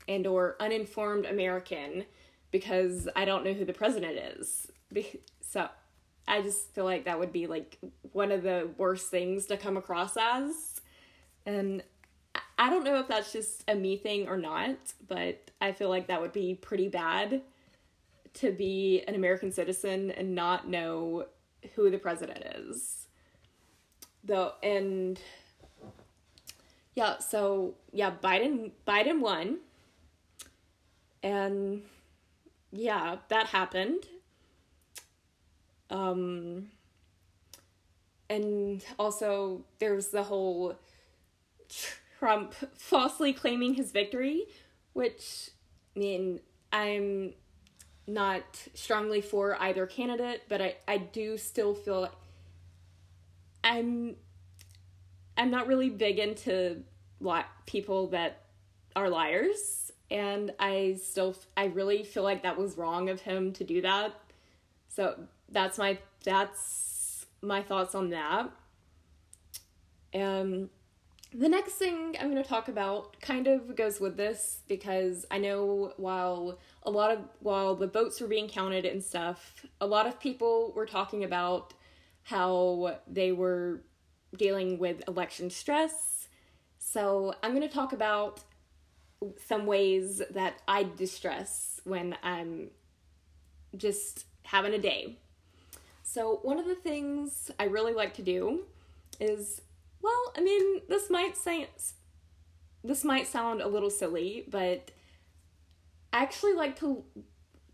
and 0.07 0.27
or 0.27 0.55
uninformed 0.59 1.25
american 1.25 2.03
because 2.51 3.07
i 3.15 3.23
don't 3.23 3.45
know 3.45 3.53
who 3.53 3.65
the 3.65 3.73
president 3.73 4.17
is 4.17 4.67
so 5.41 5.67
I 6.27 6.41
just 6.41 6.73
feel 6.73 6.85
like 6.85 7.05
that 7.05 7.19
would 7.19 7.33
be 7.33 7.47
like 7.47 7.77
one 8.13 8.31
of 8.31 8.43
the 8.43 8.69
worst 8.77 9.09
things 9.09 9.47
to 9.47 9.57
come 9.57 9.77
across 9.77 10.15
as. 10.17 10.79
And 11.45 11.83
I 12.61 12.69
don't 12.69 12.83
know 12.83 12.99
if 12.99 13.07
that's 13.07 13.33
just 13.33 13.63
a 13.67 13.73
me 13.73 13.97
thing 13.97 14.27
or 14.27 14.37
not, 14.37 14.77
but 15.07 15.49
I 15.59 15.71
feel 15.71 15.89
like 15.89 16.05
that 16.07 16.21
would 16.21 16.31
be 16.31 16.53
pretty 16.53 16.89
bad 16.89 17.41
to 18.35 18.51
be 18.51 19.03
an 19.07 19.15
American 19.15 19.51
citizen 19.51 20.11
and 20.11 20.35
not 20.35 20.69
know 20.69 21.25
who 21.73 21.89
the 21.89 21.97
president 21.97 22.43
is. 22.55 23.07
Though 24.23 24.51
and 24.61 25.19
yeah, 26.93 27.17
so 27.17 27.73
yeah, 27.91 28.11
Biden 28.11 28.73
Biden 28.87 29.21
won. 29.21 29.57
And 31.23 31.81
yeah, 32.71 33.15
that 33.29 33.47
happened. 33.47 34.05
Um, 35.89 36.67
and 38.29 38.85
also, 38.99 39.63
there's 39.79 40.09
the 40.09 40.21
whole 40.21 40.75
Trump 42.21 42.53
falsely 42.77 43.33
claiming 43.33 43.73
his 43.73 43.91
victory, 43.91 44.43
which, 44.93 45.49
I 45.95 45.99
mean, 45.99 46.39
I'm 46.71 47.33
not 48.05 48.43
strongly 48.75 49.21
for 49.21 49.59
either 49.59 49.87
candidate, 49.87 50.43
but 50.47 50.61
I, 50.61 50.75
I 50.87 50.97
do 50.99 51.35
still 51.35 51.73
feel 51.73 52.11
I'm 53.63 54.17
I'm 55.35 55.49
not 55.49 55.65
really 55.65 55.89
big 55.89 56.19
into 56.19 56.83
li- 57.19 57.41
people 57.65 58.05
that 58.09 58.43
are 58.95 59.09
liars, 59.09 59.91
and 60.11 60.53
I 60.59 60.99
still 61.01 61.35
I 61.57 61.65
really 61.65 62.03
feel 62.03 62.21
like 62.21 62.43
that 62.43 62.55
was 62.55 62.77
wrong 62.77 63.09
of 63.09 63.21
him 63.21 63.51
to 63.53 63.63
do 63.63 63.81
that. 63.81 64.13
So 64.89 65.21
that's 65.49 65.79
my 65.79 65.97
that's 66.23 67.25
my 67.41 67.63
thoughts 67.63 67.95
on 67.95 68.11
that. 68.11 68.51
Um 70.13 70.69
the 71.33 71.47
next 71.47 71.73
thing 71.73 72.17
I'm 72.19 72.29
going 72.29 72.41
to 72.41 72.47
talk 72.47 72.67
about 72.67 73.19
kind 73.21 73.47
of 73.47 73.75
goes 73.75 73.99
with 73.99 74.17
this 74.17 74.59
because 74.67 75.25
I 75.31 75.37
know 75.37 75.93
while 75.97 76.59
a 76.83 76.91
lot 76.91 77.11
of 77.11 77.19
while 77.39 77.75
the 77.75 77.87
votes 77.87 78.19
were 78.19 78.27
being 78.27 78.49
counted 78.49 78.85
and 78.85 79.01
stuff, 79.01 79.65
a 79.79 79.87
lot 79.87 80.07
of 80.07 80.19
people 80.19 80.73
were 80.75 80.85
talking 80.85 81.23
about 81.23 81.73
how 82.23 82.97
they 83.07 83.31
were 83.31 83.81
dealing 84.37 84.77
with 84.77 85.07
election 85.07 85.49
stress. 85.49 86.27
So, 86.79 87.35
I'm 87.41 87.55
going 87.55 87.67
to 87.67 87.73
talk 87.73 87.93
about 87.93 88.41
some 89.45 89.65
ways 89.65 90.21
that 90.31 90.55
I 90.67 90.83
distress 90.83 91.79
when 91.83 92.17
I'm 92.23 92.71
just 93.77 94.25
having 94.43 94.73
a 94.73 94.79
day. 94.79 95.17
So, 96.03 96.39
one 96.43 96.59
of 96.59 96.65
the 96.65 96.75
things 96.75 97.51
I 97.59 97.65
really 97.65 97.93
like 97.93 98.13
to 98.15 98.21
do 98.21 98.63
is, 99.19 99.61
well, 100.01 100.33
I 100.35 100.41
mean, 100.41 100.81
this 100.87 101.09
might 101.09 101.37
say 101.37 101.67
this 102.83 103.03
might 103.03 103.27
sound 103.27 103.61
a 103.61 103.67
little 103.67 103.89
silly, 103.89 104.45
but 104.49 104.91
I 106.11 106.23
actually 106.23 106.53
like 106.53 106.79
to 106.79 107.03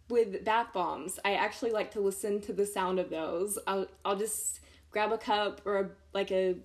with 0.09 0.43
bath 0.43 0.73
bombs. 0.73 1.19
I 1.25 1.33
actually 1.33 1.71
like 1.71 1.91
to 1.91 2.01
listen 2.01 2.41
to 2.41 2.53
the 2.53 2.65
sound 2.65 2.99
of 2.99 3.09
those. 3.09 3.57
I'll 3.67 3.87
I'll 4.03 4.17
just 4.17 4.59
grab 4.91 5.11
a 5.11 5.17
cup 5.17 5.61
or 5.65 5.79
a, 5.79 5.89
like 6.13 6.31
a 6.31 6.55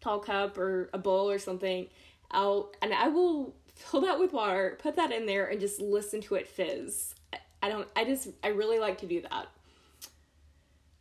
tall 0.00 0.20
cup 0.20 0.58
or 0.58 0.90
a 0.92 0.98
bowl 0.98 1.30
or 1.30 1.38
something. 1.38 1.88
I'll 2.30 2.72
and 2.80 2.92
I 2.92 3.08
will 3.08 3.54
fill 3.74 4.02
that 4.02 4.18
with 4.18 4.32
water, 4.32 4.78
put 4.80 4.96
that 4.96 5.12
in 5.12 5.26
there, 5.26 5.46
and 5.46 5.60
just 5.60 5.80
listen 5.80 6.20
to 6.22 6.34
it 6.34 6.48
fizz. 6.48 7.14
I 7.62 7.68
don't. 7.68 7.88
I 7.94 8.04
just. 8.04 8.28
I 8.42 8.48
really 8.48 8.78
like 8.78 8.98
to 8.98 9.06
do 9.06 9.22
that. 9.22 9.46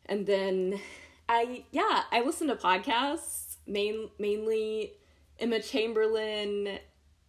And 0.05 0.25
then 0.25 0.79
I 1.27 1.63
yeah, 1.71 2.03
I 2.11 2.21
listen 2.21 2.47
to 2.47 2.55
podcasts, 2.55 3.50
main 3.71 4.09
mainly 4.19 4.93
Emma 5.39 5.59
Chamberlain 5.59 6.77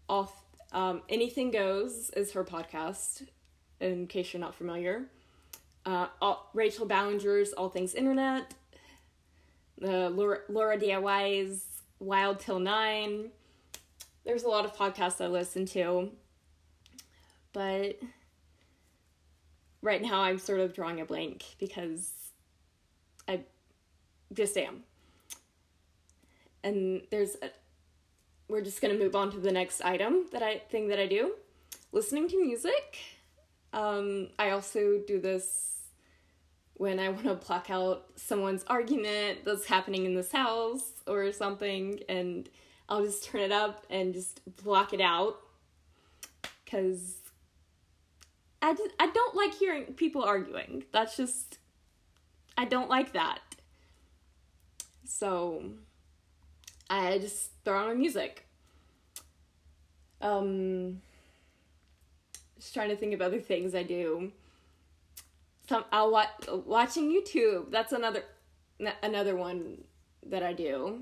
off 0.08 0.34
um, 0.72 1.02
Anything 1.08 1.50
Goes 1.50 2.10
is 2.10 2.32
her 2.32 2.44
podcast, 2.44 3.26
in 3.80 4.06
case 4.06 4.32
you're 4.32 4.40
not 4.40 4.54
familiar. 4.54 5.04
Uh, 5.84 6.06
all, 6.20 6.50
Rachel 6.54 6.86
Ballinger's 6.86 7.52
All 7.52 7.68
Things 7.68 7.94
Internet, 7.94 8.54
uh, 9.82 10.08
Laura, 10.08 10.38
Laura 10.48 10.78
DIY's 10.78 11.64
Wild 11.98 12.40
Till 12.40 12.58
Nine. 12.58 13.30
There's 14.24 14.44
a 14.44 14.48
lot 14.48 14.64
of 14.64 14.74
podcasts 14.74 15.22
I 15.22 15.26
listen 15.26 15.66
to, 15.66 16.10
but 17.52 17.98
right 19.82 20.00
now 20.00 20.22
I'm 20.22 20.38
sort 20.38 20.60
of 20.60 20.74
drawing 20.74 21.00
a 21.00 21.04
blank 21.04 21.44
because 21.58 22.12
I 23.26 23.40
just 24.32 24.56
am. 24.56 24.84
And 26.64 27.02
there's 27.10 27.36
a, 27.42 27.50
we're 28.48 28.62
just 28.62 28.80
to 28.80 28.98
move 28.98 29.16
on 29.16 29.30
to 29.32 29.40
the 29.40 29.52
next 29.52 29.80
item 29.82 30.26
that 30.32 30.42
I 30.42 30.58
thing 30.58 30.88
that 30.88 30.98
I 30.98 31.06
do. 31.06 31.32
Listening 31.92 32.28
to 32.28 32.40
music. 32.40 32.98
Um, 33.72 34.28
I 34.38 34.50
also 34.50 35.00
do 35.06 35.20
this 35.20 35.80
when 36.74 36.98
I 36.98 37.08
want 37.08 37.24
to 37.24 37.34
block 37.34 37.70
out 37.70 38.06
someone's 38.16 38.64
argument 38.66 39.44
that's 39.44 39.66
happening 39.66 40.04
in 40.04 40.14
this 40.14 40.32
house 40.32 40.92
or 41.06 41.32
something, 41.32 42.00
and 42.08 42.48
I'll 42.88 43.04
just 43.04 43.24
turn 43.24 43.40
it 43.40 43.52
up 43.52 43.86
and 43.88 44.12
just 44.12 44.40
block 44.62 44.92
it 44.92 45.00
out 45.00 45.36
because 46.64 47.16
I, 48.60 48.74
just, 48.74 48.90
I 48.98 49.08
don't 49.08 49.34
like 49.34 49.54
hearing 49.54 49.84
people 49.94 50.22
arguing. 50.22 50.84
That's 50.92 51.16
just 51.16 51.58
I 52.56 52.64
don't 52.64 52.88
like 52.88 53.12
that. 53.12 53.40
So 55.04 55.64
I 56.92 57.18
just 57.18 57.50
throw 57.64 57.78
on 57.78 57.86
my 57.88 57.94
music. 57.94 58.46
Um 60.20 61.00
just 62.56 62.74
trying 62.74 62.90
to 62.90 62.96
think 62.96 63.14
of 63.14 63.20
other 63.20 63.40
things 63.40 63.74
I 63.74 63.82
do. 63.82 64.30
Some 65.68 65.84
I'll 65.90 66.10
watch 66.10 66.28
watching 66.48 67.10
YouTube. 67.10 67.70
That's 67.70 67.92
another 67.92 68.24
another 69.02 69.34
one 69.36 69.84
that 70.26 70.42
I 70.42 70.52
do. 70.52 71.00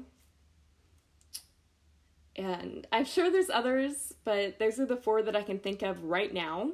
And 2.36 2.86
I'm 2.92 3.04
sure 3.04 3.30
there's 3.30 3.50
others, 3.50 4.14
but 4.24 4.58
those 4.58 4.78
are 4.78 4.86
the 4.86 4.96
four 4.96 5.22
that 5.22 5.34
I 5.34 5.42
can 5.42 5.58
think 5.58 5.82
of 5.82 6.02
right 6.04 6.32
now. 6.32 6.70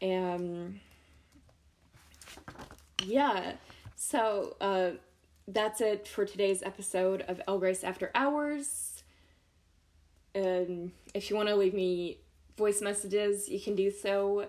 And 0.00 0.80
yeah. 3.04 3.52
So 3.94 4.56
uh, 4.60 4.90
that's 5.48 5.80
it 5.80 6.08
for 6.08 6.24
today's 6.24 6.62
episode 6.62 7.22
of 7.28 7.40
El 7.46 7.58
Grace 7.58 7.84
After 7.84 8.10
Hours. 8.14 9.04
Um, 10.34 10.92
if 11.14 11.30
you 11.30 11.36
want 11.36 11.48
to 11.48 11.56
leave 11.56 11.74
me 11.74 12.18
voice 12.56 12.82
messages, 12.82 13.48
you 13.48 13.60
can 13.60 13.76
do 13.76 13.90
so 13.90 14.48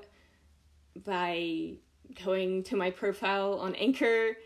by 1.05 1.73
going 2.23 2.63
to 2.63 2.75
my 2.75 2.89
profile 2.89 3.59
on 3.61 3.75
Anchor. 3.75 4.37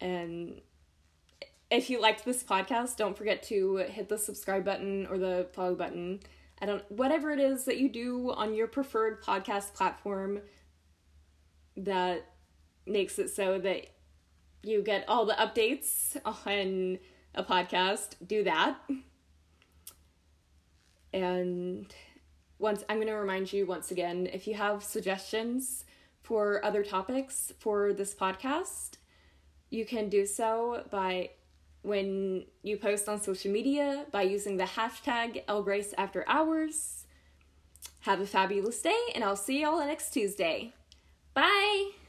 And 0.00 0.60
if 1.70 1.90
you 1.90 2.00
liked 2.00 2.24
this 2.24 2.42
podcast, 2.42 2.96
don't 2.96 3.16
forget 3.16 3.42
to 3.44 3.76
hit 3.76 4.08
the 4.08 4.18
subscribe 4.18 4.64
button 4.64 5.06
or 5.06 5.16
the 5.16 5.46
follow 5.52 5.74
button. 5.74 6.20
I 6.60 6.66
don't 6.66 6.90
whatever 6.90 7.30
it 7.30 7.38
is 7.38 7.64
that 7.66 7.76
you 7.76 7.88
do 7.88 8.32
on 8.32 8.54
your 8.54 8.66
preferred 8.66 9.22
podcast 9.22 9.74
platform 9.74 10.40
that 11.76 12.30
makes 12.86 13.18
it 13.18 13.28
so 13.28 13.58
that 13.58 13.88
you 14.66 14.82
get 14.82 15.04
all 15.08 15.24
the 15.24 15.34
updates 15.34 16.16
on 16.24 16.98
a 17.34 17.44
podcast, 17.44 18.16
do 18.26 18.42
that. 18.44 18.76
And 21.12 21.94
once 22.58 22.84
I'm 22.88 22.96
going 22.96 23.06
to 23.08 23.14
remind 23.14 23.52
you 23.52 23.64
once 23.66 23.90
again 23.90 24.28
if 24.32 24.46
you 24.46 24.54
have 24.54 24.82
suggestions 24.82 25.84
for 26.22 26.64
other 26.64 26.82
topics 26.82 27.52
for 27.58 27.92
this 27.92 28.14
podcast, 28.14 28.96
you 29.70 29.86
can 29.86 30.08
do 30.08 30.26
so 30.26 30.84
by 30.90 31.30
when 31.82 32.44
you 32.62 32.76
post 32.76 33.08
on 33.08 33.22
social 33.22 33.52
media 33.52 34.06
by 34.10 34.22
using 34.22 34.56
the 34.56 34.64
hashtag 34.64 35.44
ElGrace 35.46 35.94
After 35.96 36.24
Hours. 36.26 37.04
Have 38.00 38.20
a 38.20 38.26
fabulous 38.26 38.80
day, 38.82 38.98
and 39.14 39.22
I'll 39.22 39.36
see 39.36 39.62
y'all 39.62 39.78
next 39.78 40.10
Tuesday. 40.10 40.72
Bye! 41.34 42.05